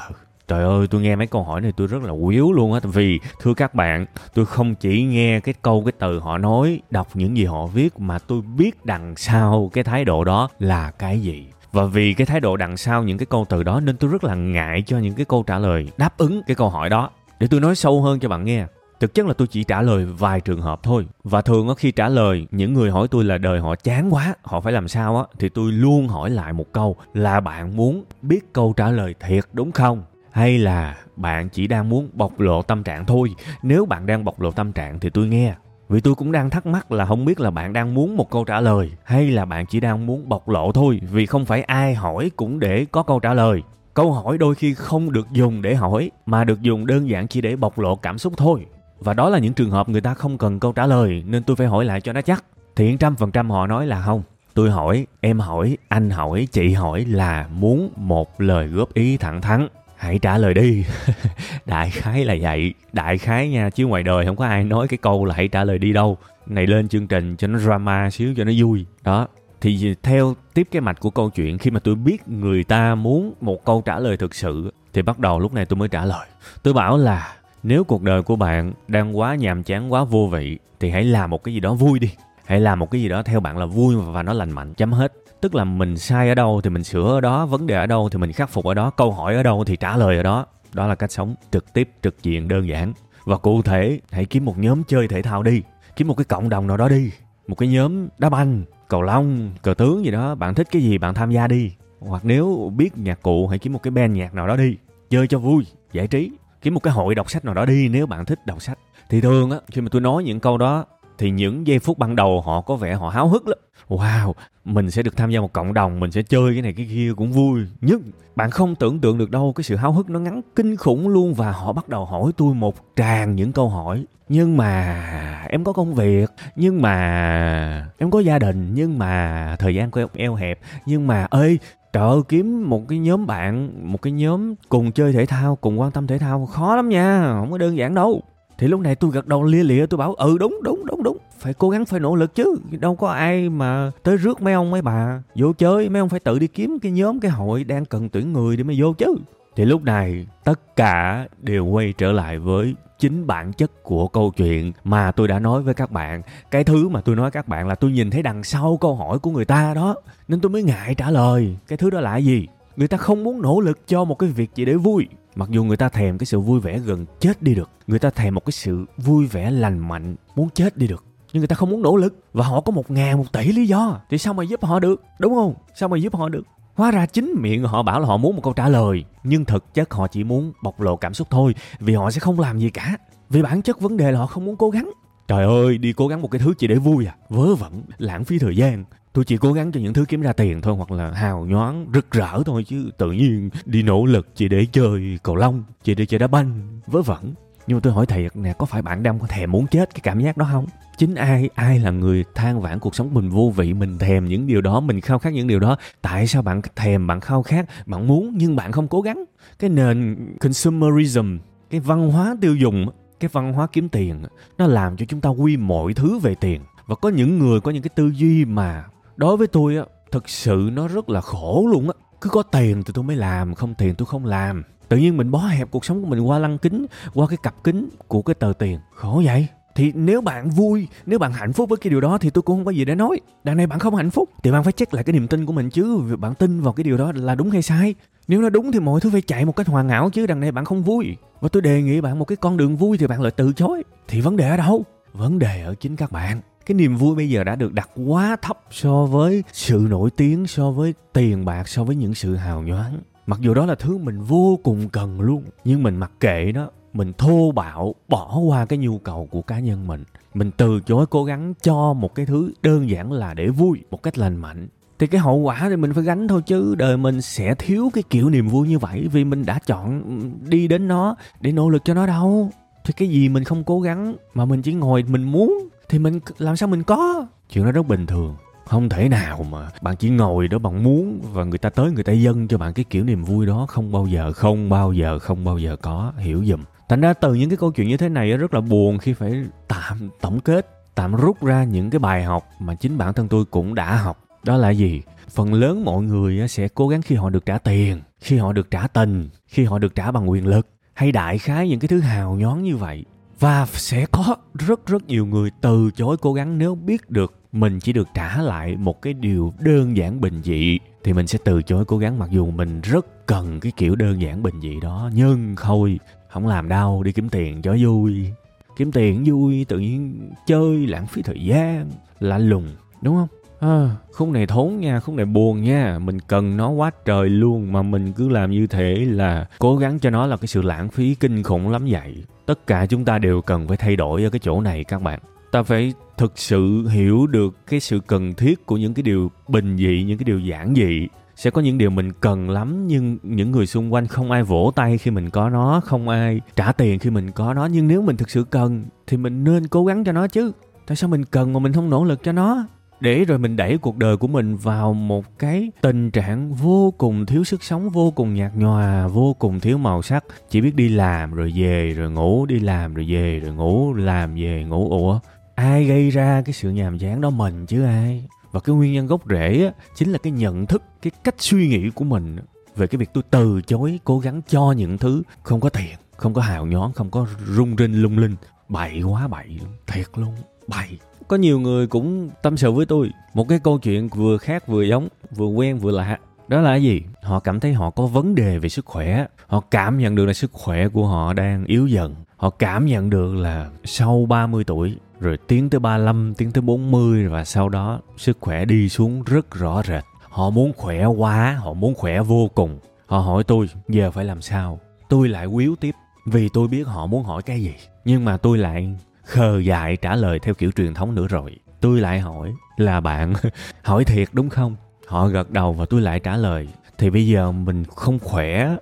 Trời 0.48 0.64
ơi, 0.64 0.86
tôi 0.90 1.00
nghe 1.00 1.16
mấy 1.16 1.26
câu 1.26 1.44
hỏi 1.44 1.60
này 1.60 1.72
tôi 1.76 1.86
rất 1.86 2.02
là 2.02 2.12
quýu 2.24 2.52
luôn 2.52 2.72
á. 2.72 2.80
Vì, 2.82 3.20
thưa 3.42 3.54
các 3.54 3.74
bạn, 3.74 4.06
tôi 4.34 4.46
không 4.46 4.74
chỉ 4.74 5.02
nghe 5.02 5.40
cái 5.40 5.54
câu, 5.62 5.82
cái 5.84 5.92
từ 5.98 6.18
họ 6.18 6.38
nói, 6.38 6.80
đọc 6.90 7.08
những 7.14 7.36
gì 7.36 7.44
họ 7.44 7.66
viết, 7.66 8.00
mà 8.00 8.18
tôi 8.18 8.42
biết 8.56 8.84
đằng 8.84 9.16
sau 9.16 9.70
cái 9.72 9.84
thái 9.84 10.04
độ 10.04 10.24
đó 10.24 10.48
là 10.58 10.90
cái 10.90 11.20
gì. 11.20 11.46
Và 11.72 11.84
vì 11.84 12.14
cái 12.14 12.26
thái 12.26 12.40
độ 12.40 12.56
đằng 12.56 12.76
sau 12.76 13.02
những 13.02 13.18
cái 13.18 13.26
câu 13.26 13.46
từ 13.48 13.62
đó, 13.62 13.80
nên 13.80 13.96
tôi 13.96 14.10
rất 14.10 14.24
là 14.24 14.34
ngại 14.34 14.82
cho 14.86 14.98
những 14.98 15.14
cái 15.14 15.24
câu 15.24 15.42
trả 15.42 15.58
lời 15.58 15.90
đáp 15.96 16.18
ứng 16.18 16.42
cái 16.46 16.54
câu 16.54 16.70
hỏi 16.70 16.88
đó. 16.88 17.10
Để 17.40 17.46
tôi 17.50 17.60
nói 17.60 17.74
sâu 17.74 18.02
hơn 18.02 18.20
cho 18.20 18.28
bạn 18.28 18.44
nghe 18.44 18.66
thực 19.00 19.14
chất 19.14 19.26
là 19.26 19.32
tôi 19.32 19.48
chỉ 19.48 19.64
trả 19.64 19.82
lời 19.82 20.04
vài 20.04 20.40
trường 20.40 20.60
hợp 20.60 20.82
thôi. 20.82 21.06
Và 21.24 21.40
thường 21.40 21.74
khi 21.78 21.90
trả 21.90 22.08
lời, 22.08 22.46
những 22.50 22.74
người 22.74 22.90
hỏi 22.90 23.08
tôi 23.10 23.24
là 23.24 23.38
đời 23.38 23.60
họ 23.60 23.74
chán 23.74 24.14
quá, 24.14 24.34
họ 24.42 24.60
phải 24.60 24.72
làm 24.72 24.88
sao 24.88 25.16
á? 25.16 25.24
Thì 25.38 25.48
tôi 25.48 25.72
luôn 25.72 26.08
hỏi 26.08 26.30
lại 26.30 26.52
một 26.52 26.72
câu 26.72 26.96
là 27.14 27.40
bạn 27.40 27.76
muốn 27.76 28.04
biết 28.22 28.52
câu 28.52 28.72
trả 28.76 28.90
lời 28.90 29.14
thiệt 29.20 29.44
đúng 29.52 29.72
không? 29.72 30.02
Hay 30.30 30.58
là 30.58 30.96
bạn 31.16 31.48
chỉ 31.48 31.66
đang 31.66 31.88
muốn 31.88 32.10
bộc 32.12 32.40
lộ 32.40 32.62
tâm 32.62 32.82
trạng 32.82 33.06
thôi? 33.06 33.34
Nếu 33.62 33.86
bạn 33.86 34.06
đang 34.06 34.24
bộc 34.24 34.40
lộ 34.40 34.50
tâm 34.50 34.72
trạng 34.72 35.00
thì 35.00 35.10
tôi 35.10 35.26
nghe. 35.26 35.54
Vì 35.88 36.00
tôi 36.00 36.14
cũng 36.14 36.32
đang 36.32 36.50
thắc 36.50 36.66
mắc 36.66 36.92
là 36.92 37.06
không 37.06 37.24
biết 37.24 37.40
là 37.40 37.50
bạn 37.50 37.72
đang 37.72 37.94
muốn 37.94 38.16
một 38.16 38.30
câu 38.30 38.44
trả 38.44 38.60
lời 38.60 38.90
hay 39.04 39.30
là 39.30 39.44
bạn 39.44 39.66
chỉ 39.66 39.80
đang 39.80 40.06
muốn 40.06 40.28
bộc 40.28 40.48
lộ 40.48 40.72
thôi, 40.72 41.00
vì 41.12 41.26
không 41.26 41.44
phải 41.44 41.62
ai 41.62 41.94
hỏi 41.94 42.30
cũng 42.36 42.60
để 42.60 42.86
có 42.92 43.02
câu 43.02 43.20
trả 43.20 43.34
lời. 43.34 43.62
Câu 43.94 44.12
hỏi 44.12 44.38
đôi 44.38 44.54
khi 44.54 44.74
không 44.74 45.12
được 45.12 45.26
dùng 45.32 45.62
để 45.62 45.74
hỏi, 45.74 46.10
mà 46.26 46.44
được 46.44 46.62
dùng 46.62 46.86
đơn 46.86 47.08
giản 47.08 47.28
chỉ 47.28 47.40
để 47.40 47.56
bộc 47.56 47.78
lộ 47.78 47.96
cảm 47.96 48.18
xúc 48.18 48.32
thôi 48.36 48.66
và 49.00 49.14
đó 49.14 49.28
là 49.28 49.38
những 49.38 49.52
trường 49.52 49.70
hợp 49.70 49.88
người 49.88 50.00
ta 50.00 50.14
không 50.14 50.38
cần 50.38 50.60
câu 50.60 50.72
trả 50.72 50.86
lời, 50.86 51.22
nên 51.26 51.42
tôi 51.42 51.56
phải 51.56 51.66
hỏi 51.66 51.84
lại 51.84 52.00
cho 52.00 52.12
nó 52.12 52.20
chắc. 52.20 52.44
Thì 52.76 52.96
trăm 53.00 53.16
phần 53.16 53.30
trăm 53.30 53.50
họ 53.50 53.66
nói 53.66 53.86
là 53.86 54.02
không. 54.02 54.22
Tôi 54.54 54.70
hỏi, 54.70 55.06
em 55.20 55.38
hỏi, 55.40 55.76
anh 55.88 56.10
hỏi, 56.10 56.48
chị 56.52 56.72
hỏi 56.72 57.04
là 57.08 57.48
muốn 57.52 57.90
một 57.96 58.40
lời 58.40 58.66
góp 58.66 58.94
ý 58.94 59.16
thẳng 59.16 59.40
thắn. 59.40 59.68
Hãy 59.96 60.18
trả 60.18 60.38
lời 60.38 60.54
đi. 60.54 60.84
Đại 61.66 61.90
khái 61.90 62.24
là 62.24 62.34
vậy. 62.40 62.74
Đại 62.92 63.18
khái 63.18 63.48
nha, 63.48 63.70
chứ 63.70 63.86
ngoài 63.86 64.02
đời 64.02 64.26
không 64.26 64.36
có 64.36 64.46
ai 64.46 64.64
nói 64.64 64.88
cái 64.88 64.98
câu 64.98 65.24
là 65.24 65.34
hãy 65.34 65.48
trả 65.48 65.64
lời 65.64 65.78
đi 65.78 65.92
đâu. 65.92 66.18
Này 66.46 66.66
lên 66.66 66.88
chương 66.88 67.06
trình 67.06 67.36
cho 67.36 67.46
nó 67.48 67.58
drama 67.58 68.10
xíu, 68.10 68.34
cho 68.36 68.44
nó 68.44 68.52
vui. 68.58 68.86
Đó. 69.02 69.26
Thì 69.60 69.94
theo 70.02 70.34
tiếp 70.54 70.68
cái 70.70 70.80
mạch 70.80 71.00
của 71.00 71.10
câu 71.10 71.30
chuyện, 71.30 71.58
khi 71.58 71.70
mà 71.70 71.80
tôi 71.80 71.94
biết 71.94 72.28
người 72.28 72.64
ta 72.64 72.94
muốn 72.94 73.34
một 73.40 73.64
câu 73.64 73.82
trả 73.84 73.98
lời 73.98 74.16
thực 74.16 74.34
sự, 74.34 74.72
thì 74.92 75.02
bắt 75.02 75.18
đầu 75.18 75.38
lúc 75.38 75.52
này 75.52 75.64
tôi 75.64 75.76
mới 75.76 75.88
trả 75.88 76.04
lời. 76.04 76.26
Tôi 76.62 76.74
bảo 76.74 76.98
là 76.98 77.36
nếu 77.62 77.84
cuộc 77.84 78.02
đời 78.02 78.22
của 78.22 78.36
bạn 78.36 78.72
đang 78.88 79.18
quá 79.18 79.34
nhàm 79.34 79.62
chán, 79.62 79.92
quá 79.92 80.04
vô 80.04 80.26
vị, 80.26 80.58
thì 80.80 80.90
hãy 80.90 81.04
làm 81.04 81.30
một 81.30 81.44
cái 81.44 81.54
gì 81.54 81.60
đó 81.60 81.74
vui 81.74 81.98
đi. 81.98 82.10
Hãy 82.44 82.60
làm 82.60 82.78
một 82.78 82.90
cái 82.90 83.02
gì 83.02 83.08
đó 83.08 83.22
theo 83.22 83.40
bạn 83.40 83.58
là 83.58 83.66
vui 83.66 83.96
và 83.96 84.22
nó 84.22 84.32
lành 84.32 84.50
mạnh, 84.50 84.74
chấm 84.74 84.92
hết. 84.92 85.12
Tức 85.40 85.54
là 85.54 85.64
mình 85.64 85.96
sai 85.98 86.28
ở 86.28 86.34
đâu 86.34 86.60
thì 86.64 86.70
mình 86.70 86.84
sửa 86.84 87.14
ở 87.14 87.20
đó, 87.20 87.46
vấn 87.46 87.66
đề 87.66 87.74
ở 87.74 87.86
đâu 87.86 88.08
thì 88.08 88.18
mình 88.18 88.32
khắc 88.32 88.50
phục 88.50 88.64
ở 88.64 88.74
đó, 88.74 88.90
câu 88.90 89.12
hỏi 89.12 89.34
ở 89.34 89.42
đâu 89.42 89.64
thì 89.64 89.76
trả 89.76 89.96
lời 89.96 90.16
ở 90.16 90.22
đó. 90.22 90.46
Đó 90.72 90.86
là 90.86 90.94
cách 90.94 91.12
sống 91.12 91.34
trực 91.52 91.72
tiếp, 91.72 91.90
trực 92.02 92.22
diện, 92.22 92.48
đơn 92.48 92.68
giản. 92.68 92.92
Và 93.24 93.36
cụ 93.36 93.62
thể, 93.62 94.00
hãy 94.10 94.24
kiếm 94.24 94.44
một 94.44 94.58
nhóm 94.58 94.82
chơi 94.84 95.08
thể 95.08 95.22
thao 95.22 95.42
đi. 95.42 95.62
Kiếm 95.96 96.08
một 96.08 96.14
cái 96.14 96.24
cộng 96.24 96.48
đồng 96.48 96.66
nào 96.66 96.76
đó 96.76 96.88
đi. 96.88 97.10
Một 97.48 97.54
cái 97.54 97.68
nhóm 97.68 98.08
đá 98.18 98.28
banh, 98.28 98.64
cầu 98.88 99.02
lông, 99.02 99.50
cờ 99.62 99.74
tướng 99.74 100.04
gì 100.04 100.10
đó. 100.10 100.34
Bạn 100.34 100.54
thích 100.54 100.68
cái 100.70 100.82
gì 100.82 100.98
bạn 100.98 101.14
tham 101.14 101.30
gia 101.30 101.46
đi. 101.46 101.72
Hoặc 102.00 102.24
nếu 102.24 102.72
biết 102.76 102.98
nhạc 102.98 103.22
cụ, 103.22 103.46
hãy 103.46 103.58
kiếm 103.58 103.72
một 103.72 103.82
cái 103.82 103.90
band 103.90 104.16
nhạc 104.16 104.34
nào 104.34 104.46
đó 104.46 104.56
đi. 104.56 104.76
Chơi 105.10 105.26
cho 105.26 105.38
vui, 105.38 105.66
giải 105.92 106.06
trí 106.06 106.30
kiếm 106.62 106.74
một 106.74 106.80
cái 106.80 106.92
hội 106.92 107.14
đọc 107.14 107.30
sách 107.30 107.44
nào 107.44 107.54
đó 107.54 107.64
đi 107.64 107.88
nếu 107.88 108.06
bạn 108.06 108.24
thích 108.24 108.46
đọc 108.46 108.62
sách. 108.62 108.78
Thì 109.10 109.20
thường 109.20 109.50
á, 109.50 109.58
khi 109.72 109.80
mà 109.80 109.88
tôi 109.90 110.00
nói 110.00 110.24
những 110.24 110.40
câu 110.40 110.58
đó, 110.58 110.84
thì 111.18 111.30
những 111.30 111.66
giây 111.66 111.78
phút 111.78 111.98
ban 111.98 112.16
đầu 112.16 112.40
họ 112.40 112.60
có 112.60 112.76
vẻ 112.76 112.94
họ 112.94 113.08
háo 113.08 113.28
hức 113.28 113.48
lắm. 113.48 113.58
Wow, 113.88 114.32
mình 114.64 114.90
sẽ 114.90 115.02
được 115.02 115.16
tham 115.16 115.30
gia 115.30 115.40
một 115.40 115.52
cộng 115.52 115.74
đồng, 115.74 116.00
mình 116.00 116.10
sẽ 116.10 116.22
chơi 116.22 116.52
cái 116.52 116.62
này 116.62 116.72
cái 116.72 116.86
kia 116.90 117.12
cũng 117.16 117.32
vui. 117.32 117.60
Nhưng 117.80 118.02
bạn 118.36 118.50
không 118.50 118.74
tưởng 118.74 119.00
tượng 119.00 119.18
được 119.18 119.30
đâu, 119.30 119.52
cái 119.56 119.64
sự 119.64 119.76
háo 119.76 119.92
hức 119.92 120.10
nó 120.10 120.20
ngắn 120.20 120.40
kinh 120.56 120.76
khủng 120.76 121.08
luôn 121.08 121.34
và 121.34 121.52
họ 121.52 121.72
bắt 121.72 121.88
đầu 121.88 122.04
hỏi 122.04 122.32
tôi 122.36 122.54
một 122.54 122.74
tràng 122.96 123.36
những 123.36 123.52
câu 123.52 123.68
hỏi. 123.68 124.04
Nhưng 124.28 124.56
mà 124.56 125.46
em 125.48 125.64
có 125.64 125.72
công 125.72 125.94
việc, 125.94 126.30
nhưng 126.56 126.82
mà 126.82 127.90
em 127.98 128.10
có 128.10 128.20
gia 128.20 128.38
đình, 128.38 128.70
nhưng 128.74 128.98
mà 128.98 129.56
thời 129.58 129.74
gian 129.74 129.90
của 129.90 130.00
em 130.00 130.08
eo 130.14 130.34
hẹp, 130.34 130.58
nhưng 130.86 131.06
mà 131.06 131.26
ơi 131.30 131.58
trời 131.98 132.08
ơi, 132.08 132.20
kiếm 132.28 132.70
một 132.70 132.88
cái 132.88 132.98
nhóm 132.98 133.26
bạn, 133.26 133.70
một 133.92 134.02
cái 134.02 134.12
nhóm 134.12 134.54
cùng 134.68 134.92
chơi 134.92 135.12
thể 135.12 135.26
thao, 135.26 135.56
cùng 135.56 135.80
quan 135.80 135.90
tâm 135.90 136.06
thể 136.06 136.18
thao, 136.18 136.46
khó 136.46 136.76
lắm 136.76 136.88
nha, 136.88 137.36
không 137.40 137.52
có 137.52 137.58
đơn 137.58 137.76
giản 137.76 137.94
đâu. 137.94 138.22
Thì 138.58 138.68
lúc 138.68 138.80
này 138.80 138.94
tôi 138.94 139.10
gật 139.10 139.26
đầu 139.26 139.44
lia 139.44 139.62
lịa, 139.62 139.86
tôi 139.86 139.98
bảo 139.98 140.14
ừ 140.14 140.38
đúng 140.38 140.60
đúng 140.64 140.86
đúng 140.86 141.02
đúng, 141.02 141.16
phải 141.38 141.54
cố 141.54 141.70
gắng, 141.70 141.84
phải 141.84 142.00
nỗ 142.00 142.14
lực 142.14 142.34
chứ, 142.34 142.56
đâu 142.80 142.96
có 142.96 143.08
ai 143.08 143.48
mà 143.48 143.90
tới 144.02 144.16
rước 144.16 144.42
mấy 144.42 144.54
ông 144.54 144.70
mấy 144.70 144.82
bà. 144.82 145.22
Vô 145.34 145.52
chơi, 145.52 145.88
mấy 145.88 146.00
ông 146.00 146.08
phải 146.08 146.20
tự 146.20 146.38
đi 146.38 146.46
kiếm 146.46 146.78
cái 146.82 146.92
nhóm, 146.92 147.20
cái 147.20 147.30
hội 147.30 147.64
đang 147.64 147.84
cần 147.84 148.08
tuyển 148.08 148.32
người 148.32 148.56
để 148.56 148.64
mà 148.64 148.74
vô 148.76 148.92
chứ 148.92 149.14
thì 149.58 149.64
lúc 149.64 149.82
này, 149.82 150.26
tất 150.44 150.76
cả 150.76 151.28
đều 151.38 151.66
quay 151.66 151.94
trở 151.98 152.12
lại 152.12 152.38
với 152.38 152.74
chính 152.98 153.26
bản 153.26 153.52
chất 153.52 153.82
của 153.82 154.08
câu 154.08 154.32
chuyện 154.36 154.72
mà 154.84 155.12
tôi 155.12 155.28
đã 155.28 155.38
nói 155.38 155.62
với 155.62 155.74
các 155.74 155.90
bạn. 155.90 156.22
Cái 156.50 156.64
thứ 156.64 156.88
mà 156.88 157.00
tôi 157.00 157.16
nói 157.16 157.30
các 157.30 157.48
bạn 157.48 157.68
là 157.68 157.74
tôi 157.74 157.92
nhìn 157.92 158.10
thấy 158.10 158.22
đằng 158.22 158.44
sau 158.44 158.78
câu 158.80 158.94
hỏi 158.94 159.18
của 159.18 159.30
người 159.30 159.44
ta 159.44 159.74
đó, 159.74 159.94
nên 160.28 160.40
tôi 160.40 160.50
mới 160.50 160.62
ngại 160.62 160.94
trả 160.94 161.10
lời. 161.10 161.56
Cái 161.68 161.76
thứ 161.76 161.90
đó 161.90 162.00
là 162.00 162.16
gì? 162.16 162.46
Người 162.76 162.88
ta 162.88 162.96
không 162.96 163.24
muốn 163.24 163.42
nỗ 163.42 163.60
lực 163.60 163.88
cho 163.88 164.04
một 164.04 164.14
cái 164.14 164.28
việc 164.28 164.50
chỉ 164.54 164.64
để 164.64 164.74
vui. 164.74 165.08
Mặc 165.34 165.48
dù 165.50 165.64
người 165.64 165.76
ta 165.76 165.88
thèm 165.88 166.18
cái 166.18 166.26
sự 166.26 166.40
vui 166.40 166.60
vẻ 166.60 166.78
gần 166.78 167.06
chết 167.20 167.42
đi 167.42 167.54
được, 167.54 167.70
người 167.86 167.98
ta 167.98 168.10
thèm 168.10 168.34
một 168.34 168.44
cái 168.44 168.52
sự 168.52 168.84
vui 168.96 169.26
vẻ 169.26 169.50
lành 169.50 169.78
mạnh 169.78 170.16
muốn 170.36 170.48
chết 170.50 170.76
đi 170.76 170.86
được. 170.86 171.04
Nhưng 171.32 171.40
người 171.40 171.48
ta 171.48 171.56
không 171.56 171.70
muốn 171.70 171.82
nỗ 171.82 171.96
lực 171.96 172.14
và 172.32 172.44
họ 172.44 172.60
có 172.60 172.72
một 172.72 172.90
ngàn 172.90 173.18
một 173.18 173.32
tỷ 173.32 173.52
lý 173.52 173.66
do. 173.66 174.00
Thì 174.10 174.18
sao 174.18 174.34
mà 174.34 174.44
giúp 174.44 174.64
họ 174.64 174.80
được? 174.80 175.02
Đúng 175.18 175.34
không? 175.34 175.54
Sao 175.74 175.88
mà 175.88 175.96
giúp 175.96 176.16
họ 176.16 176.28
được? 176.28 176.42
Hóa 176.78 176.90
ra 176.90 177.06
chính 177.06 177.34
miệng 177.38 177.64
họ 177.64 177.82
bảo 177.82 178.00
là 178.00 178.06
họ 178.06 178.16
muốn 178.16 178.36
một 178.36 178.42
câu 178.44 178.52
trả 178.52 178.68
lời, 178.68 179.04
nhưng 179.24 179.44
thực 179.44 179.74
chất 179.74 179.94
họ 179.94 180.06
chỉ 180.06 180.24
muốn 180.24 180.52
bộc 180.62 180.80
lộ 180.80 180.96
cảm 180.96 181.14
xúc 181.14 181.28
thôi, 181.30 181.54
vì 181.80 181.94
họ 181.94 182.10
sẽ 182.10 182.20
không 182.20 182.40
làm 182.40 182.58
gì 182.58 182.70
cả. 182.70 182.96
Vì 183.30 183.42
bản 183.42 183.62
chất 183.62 183.80
vấn 183.80 183.96
đề 183.96 184.12
là 184.12 184.18
họ 184.18 184.26
không 184.26 184.44
muốn 184.44 184.56
cố 184.56 184.70
gắng. 184.70 184.90
Trời 185.28 185.44
ơi, 185.44 185.78
đi 185.78 185.92
cố 185.92 186.08
gắng 186.08 186.22
một 186.22 186.30
cái 186.30 186.38
thứ 186.38 186.54
chỉ 186.58 186.66
để 186.66 186.74
vui 186.74 187.06
à, 187.06 187.16
vớ 187.28 187.54
vẩn, 187.54 187.82
lãng 187.98 188.24
phí 188.24 188.38
thời 188.38 188.56
gian. 188.56 188.84
Tôi 189.12 189.24
chỉ 189.24 189.36
cố 189.36 189.52
gắng 189.52 189.72
cho 189.72 189.80
những 189.80 189.94
thứ 189.94 190.04
kiếm 190.08 190.20
ra 190.20 190.32
tiền 190.32 190.60
thôi 190.60 190.74
hoặc 190.76 190.90
là 190.90 191.10
hào 191.10 191.46
nhoáng, 191.46 191.86
rực 191.94 192.10
rỡ 192.10 192.42
thôi 192.46 192.64
chứ 192.66 192.90
tự 192.98 193.12
nhiên 193.12 193.50
đi 193.64 193.82
nỗ 193.82 194.04
lực 194.04 194.28
chỉ 194.34 194.48
để 194.48 194.66
chơi 194.72 195.18
cầu 195.22 195.36
lông, 195.36 195.62
chỉ 195.84 195.94
để 195.94 196.06
chơi 196.06 196.18
đá 196.18 196.26
banh, 196.26 196.80
vớ 196.86 197.02
vẩn. 197.02 197.34
Nhưng 197.68 197.76
mà 197.76 197.80
tôi 197.82 197.92
hỏi 197.92 198.06
thiệt 198.06 198.36
nè, 198.36 198.52
có 198.58 198.66
phải 198.66 198.82
bạn 198.82 199.02
đang 199.02 199.18
thèm 199.28 199.52
muốn 199.52 199.66
chết 199.66 199.94
cái 199.94 200.00
cảm 200.02 200.20
giác 200.20 200.36
đó 200.36 200.48
không? 200.52 200.66
Chính 200.96 201.14
ai, 201.14 201.50
ai 201.54 201.78
là 201.78 201.90
người 201.90 202.24
than 202.34 202.60
vãn 202.60 202.78
cuộc 202.78 202.94
sống 202.94 203.14
mình 203.14 203.30
vô 203.30 203.52
vị, 203.56 203.72
mình 203.72 203.98
thèm 203.98 204.24
những 204.24 204.46
điều 204.46 204.60
đó, 204.60 204.80
mình 204.80 205.00
khao 205.00 205.18
khát 205.18 205.32
những 205.32 205.46
điều 205.46 205.60
đó. 205.60 205.76
Tại 206.02 206.26
sao 206.26 206.42
bạn 206.42 206.60
thèm, 206.76 207.06
bạn 207.06 207.20
khao 207.20 207.42
khát, 207.42 207.86
bạn 207.86 208.06
muốn 208.06 208.32
nhưng 208.34 208.56
bạn 208.56 208.72
không 208.72 208.88
cố 208.88 209.00
gắng? 209.00 209.24
Cái 209.58 209.70
nền 209.70 210.16
consumerism, 210.40 211.38
cái 211.70 211.80
văn 211.80 212.10
hóa 212.10 212.36
tiêu 212.40 212.56
dùng, 212.56 212.86
cái 213.20 213.30
văn 213.32 213.52
hóa 213.52 213.66
kiếm 213.72 213.88
tiền, 213.88 214.22
nó 214.58 214.66
làm 214.66 214.96
cho 214.96 215.06
chúng 215.08 215.20
ta 215.20 215.28
quy 215.28 215.56
mọi 215.56 215.94
thứ 215.94 216.18
về 216.18 216.34
tiền. 216.34 216.60
Và 216.86 216.94
có 216.94 217.08
những 217.08 217.38
người 217.38 217.60
có 217.60 217.70
những 217.70 217.82
cái 217.82 217.90
tư 217.94 218.12
duy 218.14 218.44
mà 218.44 218.84
đối 219.16 219.36
với 219.36 219.46
tôi 219.46 219.76
á, 219.76 219.82
thực 220.10 220.28
sự 220.28 220.70
nó 220.72 220.88
rất 220.88 221.08
là 221.08 221.20
khổ 221.20 221.66
luôn 221.70 221.90
á. 221.90 221.94
Cứ 222.20 222.30
có 222.30 222.42
tiền 222.42 222.82
thì 222.82 222.92
tôi 222.94 223.04
mới 223.04 223.16
làm, 223.16 223.54
không 223.54 223.74
tiền 223.74 223.94
tôi 223.94 224.06
không 224.06 224.24
làm 224.24 224.62
tự 224.88 224.96
nhiên 224.96 225.16
mình 225.16 225.30
bó 225.30 225.38
hẹp 225.38 225.70
cuộc 225.70 225.84
sống 225.84 226.02
của 226.02 226.08
mình 226.08 226.20
qua 226.20 226.38
lăng 226.38 226.58
kính, 226.58 226.86
qua 227.14 227.26
cái 227.26 227.38
cặp 227.42 227.64
kính 227.64 227.88
của 228.08 228.22
cái 228.22 228.34
tờ 228.34 228.52
tiền. 228.58 228.78
Khổ 228.94 229.22
vậy. 229.24 229.46
Thì 229.74 229.92
nếu 229.94 230.20
bạn 230.20 230.50
vui, 230.50 230.88
nếu 231.06 231.18
bạn 231.18 231.32
hạnh 231.32 231.52
phúc 231.52 231.68
với 231.68 231.78
cái 231.78 231.90
điều 231.90 232.00
đó 232.00 232.18
thì 232.18 232.30
tôi 232.30 232.42
cũng 232.42 232.56
không 232.56 232.64
có 232.64 232.70
gì 232.70 232.84
để 232.84 232.94
nói. 232.94 233.20
Đằng 233.44 233.56
này 233.56 233.66
bạn 233.66 233.78
không 233.78 233.94
hạnh 233.94 234.10
phúc 234.10 234.28
thì 234.42 234.50
bạn 234.50 234.64
phải 234.64 234.72
check 234.72 234.94
lại 234.94 235.04
cái 235.04 235.12
niềm 235.12 235.28
tin 235.28 235.46
của 235.46 235.52
mình 235.52 235.70
chứ. 235.70 235.96
Việc 235.96 236.18
bạn 236.18 236.34
tin 236.34 236.60
vào 236.60 236.72
cái 236.72 236.84
điều 236.84 236.96
đó 236.96 237.12
là 237.14 237.34
đúng 237.34 237.50
hay 237.50 237.62
sai. 237.62 237.94
Nếu 238.28 238.42
nó 238.42 238.48
đúng 238.50 238.72
thì 238.72 238.80
mọi 238.80 239.00
thứ 239.00 239.10
phải 239.10 239.22
chạy 239.22 239.44
một 239.44 239.56
cách 239.56 239.66
hoàn 239.66 239.88
hảo 239.88 240.10
chứ. 240.10 240.26
Đằng 240.26 240.40
này 240.40 240.52
bạn 240.52 240.64
không 240.64 240.82
vui. 240.82 241.16
Và 241.40 241.48
tôi 241.48 241.62
đề 241.62 241.82
nghị 241.82 242.00
bạn 242.00 242.18
một 242.18 242.24
cái 242.24 242.36
con 242.36 242.56
đường 242.56 242.76
vui 242.76 242.98
thì 242.98 243.06
bạn 243.06 243.22
lại 243.22 243.32
từ 243.36 243.52
chối. 243.52 243.82
Thì 244.08 244.20
vấn 244.20 244.36
đề 244.36 244.48
ở 244.48 244.56
đâu? 244.56 244.84
Vấn 245.12 245.38
đề 245.38 245.62
ở 245.62 245.74
chính 245.74 245.96
các 245.96 246.12
bạn. 246.12 246.40
Cái 246.66 246.74
niềm 246.74 246.96
vui 246.96 247.14
bây 247.14 247.30
giờ 247.30 247.44
đã 247.44 247.56
được 247.56 247.72
đặt 247.72 247.90
quá 248.06 248.36
thấp 248.42 248.58
so 248.70 249.04
với 249.04 249.44
sự 249.52 249.86
nổi 249.90 250.10
tiếng, 250.10 250.46
so 250.46 250.70
với 250.70 250.94
tiền 251.12 251.44
bạc, 251.44 251.68
so 251.68 251.84
với 251.84 251.96
những 251.96 252.14
sự 252.14 252.36
hào 252.36 252.62
nhoáng 252.62 252.98
mặc 253.28 253.40
dù 253.40 253.54
đó 253.54 253.66
là 253.66 253.74
thứ 253.74 253.98
mình 253.98 254.20
vô 254.20 254.58
cùng 254.62 254.88
cần 254.88 255.20
luôn, 255.20 255.44
nhưng 255.64 255.82
mình 255.82 255.96
mặc 255.96 256.12
kệ 256.20 256.52
nó 256.54 256.68
mình 256.92 257.12
thô 257.18 257.52
bạo, 257.52 257.94
bỏ 258.08 258.38
qua 258.38 258.66
cái 258.66 258.78
nhu 258.78 258.98
cầu 258.98 259.28
của 259.30 259.42
cá 259.42 259.58
nhân 259.58 259.86
mình. 259.86 260.04
Mình 260.34 260.50
từ 260.56 260.80
chối 260.80 261.06
cố 261.06 261.24
gắng 261.24 261.54
cho 261.62 261.92
một 261.92 262.14
cái 262.14 262.26
thứ 262.26 262.52
đơn 262.62 262.90
giản 262.90 263.12
là 263.12 263.34
để 263.34 263.48
vui, 263.48 263.78
một 263.90 264.02
cách 264.02 264.18
lành 264.18 264.36
mạnh. 264.36 264.68
Thì 264.98 265.06
cái 265.06 265.20
hậu 265.20 265.36
quả 265.36 265.66
thì 265.68 265.76
mình 265.76 265.94
phải 265.94 266.04
gánh 266.04 266.28
thôi 266.28 266.42
chứ, 266.46 266.74
đời 266.74 266.96
mình 266.96 267.20
sẽ 267.20 267.54
thiếu 267.54 267.90
cái 267.94 268.02
kiểu 268.10 268.30
niềm 268.30 268.48
vui 268.48 268.68
như 268.68 268.78
vậy 268.78 269.08
vì 269.12 269.24
mình 269.24 269.46
đã 269.46 269.58
chọn 269.66 270.02
đi 270.48 270.68
đến 270.68 270.88
nó 270.88 271.16
để 271.40 271.52
nỗ 271.52 271.68
lực 271.68 271.84
cho 271.84 271.94
nó 271.94 272.06
đâu. 272.06 272.50
Thì 272.84 272.92
cái 272.96 273.08
gì 273.08 273.28
mình 273.28 273.44
không 273.44 273.64
cố 273.64 273.80
gắng 273.80 274.16
mà 274.34 274.44
mình 274.44 274.62
chỉ 274.62 274.74
ngồi 274.74 275.04
mình 275.08 275.24
muốn, 275.24 275.68
thì 275.88 275.98
mình 275.98 276.20
làm 276.38 276.56
sao 276.56 276.68
mình 276.68 276.82
có? 276.82 277.26
Chuyện 277.50 277.64
đó 277.64 277.72
rất 277.72 277.88
bình 277.88 278.06
thường 278.06 278.36
không 278.68 278.88
thể 278.88 279.08
nào 279.08 279.46
mà 279.50 279.70
bạn 279.82 279.96
chỉ 279.96 280.10
ngồi 280.10 280.48
đó 280.48 280.58
bạn 280.58 280.82
muốn 280.82 281.20
và 281.32 281.44
người 281.44 281.58
ta 281.58 281.70
tới 281.70 281.90
người 281.90 282.04
ta 282.04 282.12
dâng 282.12 282.48
cho 282.48 282.58
bạn 282.58 282.72
cái 282.72 282.84
kiểu 282.90 283.04
niềm 283.04 283.24
vui 283.24 283.46
đó 283.46 283.66
không 283.68 283.92
bao 283.92 284.06
giờ, 284.06 284.32
không 284.32 284.68
bao 284.68 284.92
giờ, 284.92 285.18
không 285.18 285.44
bao 285.44 285.58
giờ 285.58 285.76
có, 285.76 286.12
hiểu 286.18 286.44
dùm. 286.44 286.60
Thành 286.88 287.00
ra 287.00 287.12
từ 287.12 287.34
những 287.34 287.50
cái 287.50 287.56
câu 287.56 287.70
chuyện 287.70 287.88
như 287.88 287.96
thế 287.96 288.08
này 288.08 288.36
rất 288.36 288.54
là 288.54 288.60
buồn 288.60 288.98
khi 288.98 289.12
phải 289.12 289.44
tạm, 289.68 290.10
tổng 290.20 290.40
kết, 290.40 290.94
tạm 290.94 291.14
rút 291.14 291.44
ra 291.44 291.64
những 291.64 291.90
cái 291.90 291.98
bài 291.98 292.24
học 292.24 292.48
mà 292.60 292.74
chính 292.74 292.98
bản 292.98 293.12
thân 293.14 293.28
tôi 293.28 293.44
cũng 293.44 293.74
đã 293.74 293.96
học. 293.96 294.24
Đó 294.44 294.56
là 294.56 294.70
gì? 294.70 295.02
Phần 295.28 295.54
lớn 295.54 295.84
mọi 295.84 296.02
người 296.02 296.48
sẽ 296.48 296.68
cố 296.68 296.88
gắng 296.88 297.02
khi 297.02 297.14
họ 297.14 297.30
được 297.30 297.46
trả 297.46 297.58
tiền, 297.58 298.00
khi 298.20 298.36
họ 298.36 298.52
được 298.52 298.70
trả 298.70 298.86
tình, 298.86 299.28
khi 299.46 299.64
họ 299.64 299.78
được 299.78 299.94
trả 299.94 300.10
bằng 300.10 300.30
quyền 300.30 300.46
lực, 300.46 300.66
hay 300.94 301.12
đại 301.12 301.38
khái 301.38 301.68
những 301.68 301.80
cái 301.80 301.88
thứ 301.88 302.00
hào 302.00 302.34
nhoáng 302.34 302.62
như 302.62 302.76
vậy. 302.76 303.04
Và 303.40 303.66
sẽ 303.66 304.06
có 304.06 304.36
rất 304.54 304.86
rất 304.86 305.06
nhiều 305.06 305.26
người 305.26 305.50
từ 305.60 305.90
chối 305.96 306.16
cố 306.16 306.32
gắng 306.32 306.58
nếu 306.58 306.74
biết 306.74 307.10
được 307.10 307.37
mình 307.52 307.80
chỉ 307.80 307.92
được 307.92 308.08
trả 308.14 308.42
lại 308.42 308.76
một 308.76 309.02
cái 309.02 309.14
điều 309.14 309.52
đơn 309.60 309.96
giản 309.96 310.20
bình 310.20 310.42
dị 310.44 310.78
thì 311.04 311.12
mình 311.12 311.26
sẽ 311.26 311.38
từ 311.44 311.62
chối 311.62 311.84
cố 311.84 311.98
gắng 311.98 312.18
mặc 312.18 312.30
dù 312.30 312.50
mình 312.50 312.80
rất 312.80 313.26
cần 313.26 313.60
cái 313.60 313.72
kiểu 313.76 313.96
đơn 313.96 314.20
giản 314.20 314.42
bình 314.42 314.60
dị 314.60 314.80
đó 314.80 315.10
nhưng 315.14 315.54
thôi 315.56 315.98
không 316.28 316.46
làm 316.46 316.68
đâu 316.68 317.02
đi 317.02 317.12
kiếm 317.12 317.28
tiền 317.28 317.62
cho 317.62 317.76
vui. 317.80 318.32
Kiếm 318.76 318.92
tiền 318.92 319.24
vui 319.26 319.66
tự 319.68 319.78
nhiên 319.78 320.30
chơi 320.46 320.86
lãng 320.86 321.06
phí 321.06 321.22
thời 321.22 321.44
gian 321.44 321.90
lạ 322.20 322.38
lùng 322.38 322.68
đúng 323.02 323.16
không? 323.16 323.28
À, 323.60 323.96
khúc 324.12 324.28
này 324.28 324.46
thốn 324.46 324.76
nha 324.80 325.00
khúc 325.00 325.14
này 325.14 325.26
buồn 325.26 325.62
nha. 325.62 325.98
Mình 325.98 326.20
cần 326.20 326.56
nó 326.56 326.70
quá 326.70 326.90
trời 327.04 327.28
luôn 327.28 327.72
mà 327.72 327.82
mình 327.82 328.12
cứ 328.12 328.28
làm 328.28 328.50
như 328.50 328.66
thế 328.66 328.94
là 328.94 329.48
cố 329.58 329.76
gắng 329.76 329.98
cho 329.98 330.10
nó 330.10 330.26
là 330.26 330.36
cái 330.36 330.46
sự 330.46 330.62
lãng 330.62 330.88
phí 330.88 331.14
kinh 331.14 331.42
khủng 331.42 331.68
lắm 331.68 331.86
vậy. 331.90 332.24
Tất 332.46 332.66
cả 332.66 332.86
chúng 332.86 333.04
ta 333.04 333.18
đều 333.18 333.42
cần 333.42 333.68
phải 333.68 333.76
thay 333.76 333.96
đổi 333.96 334.24
ở 334.24 334.30
cái 334.30 334.38
chỗ 334.38 334.60
này 334.60 334.84
các 334.84 335.02
bạn 335.02 335.18
ta 335.50 335.62
phải 335.62 335.92
thực 336.18 336.38
sự 336.38 336.88
hiểu 336.88 337.26
được 337.26 337.56
cái 337.66 337.80
sự 337.80 338.00
cần 338.06 338.34
thiết 338.34 338.66
của 338.66 338.76
những 338.76 338.94
cái 338.94 339.02
điều 339.02 339.30
bình 339.48 339.76
dị, 339.76 340.04
những 340.06 340.18
cái 340.18 340.24
điều 340.24 340.38
giản 340.38 340.74
dị. 340.74 341.08
Sẽ 341.36 341.50
có 341.50 341.60
những 341.60 341.78
điều 341.78 341.90
mình 341.90 342.12
cần 342.12 342.50
lắm, 342.50 342.86
nhưng 342.86 343.18
những 343.22 343.50
người 343.50 343.66
xung 343.66 343.92
quanh 343.92 344.06
không 344.06 344.30
ai 344.30 344.42
vỗ 344.42 344.72
tay 344.76 344.98
khi 344.98 345.10
mình 345.10 345.30
có 345.30 345.50
nó, 345.50 345.80
không 345.84 346.08
ai 346.08 346.40
trả 346.56 346.72
tiền 346.72 346.98
khi 346.98 347.10
mình 347.10 347.30
có 347.30 347.54
nó. 347.54 347.66
Nhưng 347.66 347.88
nếu 347.88 348.02
mình 348.02 348.16
thực 348.16 348.30
sự 348.30 348.44
cần, 348.44 348.84
thì 349.06 349.16
mình 349.16 349.44
nên 349.44 349.66
cố 349.66 349.84
gắng 349.84 350.04
cho 350.04 350.12
nó 350.12 350.26
chứ. 350.26 350.52
Tại 350.86 350.96
sao 350.96 351.10
mình 351.10 351.24
cần 351.24 351.52
mà 351.52 351.58
mình 351.58 351.72
không 351.72 351.90
nỗ 351.90 352.04
lực 352.04 352.22
cho 352.22 352.32
nó? 352.32 352.66
Để 353.00 353.24
rồi 353.24 353.38
mình 353.38 353.56
đẩy 353.56 353.78
cuộc 353.78 353.96
đời 353.96 354.16
của 354.16 354.28
mình 354.28 354.56
vào 354.56 354.94
một 354.94 355.38
cái 355.38 355.70
tình 355.80 356.10
trạng 356.10 356.52
vô 356.52 356.94
cùng 356.98 357.26
thiếu 357.26 357.44
sức 357.44 357.62
sống, 357.62 357.90
vô 357.90 358.10
cùng 358.10 358.34
nhạt 358.34 358.52
nhòa, 358.56 359.08
vô 359.08 359.36
cùng 359.38 359.60
thiếu 359.60 359.78
màu 359.78 360.02
sắc. 360.02 360.24
Chỉ 360.50 360.60
biết 360.60 360.74
đi 360.74 360.88
làm 360.88 361.34
rồi 361.34 361.52
về 361.56 361.94
rồi 361.96 362.10
ngủ, 362.10 362.46
đi 362.46 362.58
làm 362.58 362.94
rồi 362.94 363.06
về 363.08 363.40
rồi 363.40 363.54
ngủ, 363.54 363.94
làm 363.94 364.34
về 364.34 364.64
ngủ. 364.68 364.90
Ủa 364.90 365.18
ai 365.58 365.84
gây 365.84 366.10
ra 366.10 366.42
cái 366.44 366.52
sự 366.52 366.70
nhàm 366.70 366.98
chán 366.98 367.20
đó? 367.20 367.30
Mình 367.30 367.66
chứ 367.66 367.84
ai. 367.84 368.24
Và 368.52 368.60
cái 368.60 368.76
nguyên 368.76 368.92
nhân 368.92 369.06
gốc 369.06 369.22
rễ 369.30 369.64
á, 369.64 369.72
chính 369.94 370.12
là 370.12 370.18
cái 370.18 370.32
nhận 370.32 370.66
thức 370.66 370.82
cái 371.02 371.10
cách 371.24 371.34
suy 371.38 371.68
nghĩ 371.68 371.90
của 371.90 372.04
mình 372.04 372.36
về 372.76 372.86
cái 372.86 372.98
việc 372.98 373.10
tôi 373.12 373.22
từ 373.30 373.60
chối 373.66 374.00
cố 374.04 374.18
gắng 374.18 374.40
cho 374.48 374.72
những 374.72 374.98
thứ 374.98 375.22
không 375.42 375.60
có 375.60 375.68
tiền 375.68 375.96
không 376.16 376.34
có 376.34 376.42
hào 376.42 376.66
nhoáng 376.66 376.92
không 376.92 377.10
có 377.10 377.26
rung 377.46 377.76
rinh 377.78 378.02
lung 378.02 378.18
linh. 378.18 378.36
Bậy 378.68 379.02
quá 379.02 379.28
bậy 379.28 379.60
thiệt 379.86 380.06
luôn 380.14 380.34
bậy. 380.68 380.98
Có 381.28 381.36
nhiều 381.36 381.60
người 381.60 381.86
cũng 381.86 382.30
tâm 382.42 382.56
sự 382.56 382.72
với 382.72 382.86
tôi. 382.86 383.10
Một 383.34 383.48
cái 383.48 383.58
câu 383.58 383.78
chuyện 383.78 384.08
vừa 384.08 384.38
khác 384.38 384.66
vừa 384.66 384.82
giống 384.82 385.08
vừa 385.36 385.46
quen 385.46 385.78
vừa 385.78 385.90
lạ. 385.90 386.18
Đó 386.48 386.60
là 386.60 386.76
gì? 386.76 387.02
Họ 387.22 387.40
cảm 387.40 387.60
thấy 387.60 387.72
họ 387.72 387.90
có 387.90 388.06
vấn 388.06 388.34
đề 388.34 388.58
về 388.58 388.68
sức 388.68 388.86
khỏe. 388.86 389.26
Họ 389.46 389.60
cảm 389.70 389.98
nhận 389.98 390.14
được 390.14 390.26
là 390.26 390.32
sức 390.32 390.52
khỏe 390.52 390.88
của 390.88 391.06
họ 391.06 391.32
đang 391.32 391.64
yếu 391.64 391.86
dần. 391.86 392.14
Họ 392.36 392.50
cảm 392.50 392.86
nhận 392.86 393.10
được 393.10 393.34
là 393.34 393.70
sau 393.84 394.26
30 394.28 394.64
tuổi 394.64 394.96
rồi 395.20 395.38
tiến 395.46 395.70
tới 395.70 395.80
35, 395.80 396.34
tiến 396.34 396.52
tới 396.52 396.62
40 396.62 397.28
và 397.28 397.44
sau 397.44 397.68
đó 397.68 398.00
sức 398.16 398.38
khỏe 398.40 398.64
đi 398.64 398.88
xuống 398.88 399.22
rất 399.22 399.54
rõ 399.54 399.82
rệt. 399.82 400.04
Họ 400.30 400.50
muốn 400.50 400.72
khỏe 400.76 401.04
quá, 401.04 401.58
họ 401.60 401.72
muốn 401.72 401.94
khỏe 401.94 402.20
vô 402.20 402.50
cùng. 402.54 402.78
Họ 403.06 403.18
hỏi 403.18 403.44
tôi 403.44 403.66
giờ 403.88 404.10
phải 404.10 404.24
làm 404.24 404.40
sao? 404.40 404.80
Tôi 405.08 405.28
lại 405.28 405.46
quýu 405.52 405.76
tiếp 405.76 405.94
vì 406.26 406.48
tôi 406.48 406.68
biết 406.68 406.86
họ 406.86 407.06
muốn 407.06 407.24
hỏi 407.24 407.42
cái 407.42 407.62
gì. 407.62 407.74
Nhưng 408.04 408.24
mà 408.24 408.36
tôi 408.36 408.58
lại 408.58 408.96
khờ 409.24 409.58
dại 409.58 409.96
trả 409.96 410.16
lời 410.16 410.38
theo 410.38 410.54
kiểu 410.54 410.70
truyền 410.70 410.94
thống 410.94 411.14
nữa 411.14 411.26
rồi. 411.28 411.56
Tôi 411.80 412.00
lại 412.00 412.20
hỏi 412.20 412.52
là 412.76 413.00
bạn 413.00 413.32
hỏi 413.82 414.04
thiệt 414.04 414.28
đúng 414.32 414.48
không? 414.48 414.76
Họ 415.06 415.28
gật 415.28 415.50
đầu 415.50 415.72
và 415.72 415.86
tôi 415.86 416.00
lại 416.00 416.20
trả 416.20 416.36
lời 416.36 416.68
thì 416.98 417.10
bây 417.10 417.26
giờ 417.26 417.52
mình 417.52 417.84
không 417.84 418.18
khỏe 418.18 418.76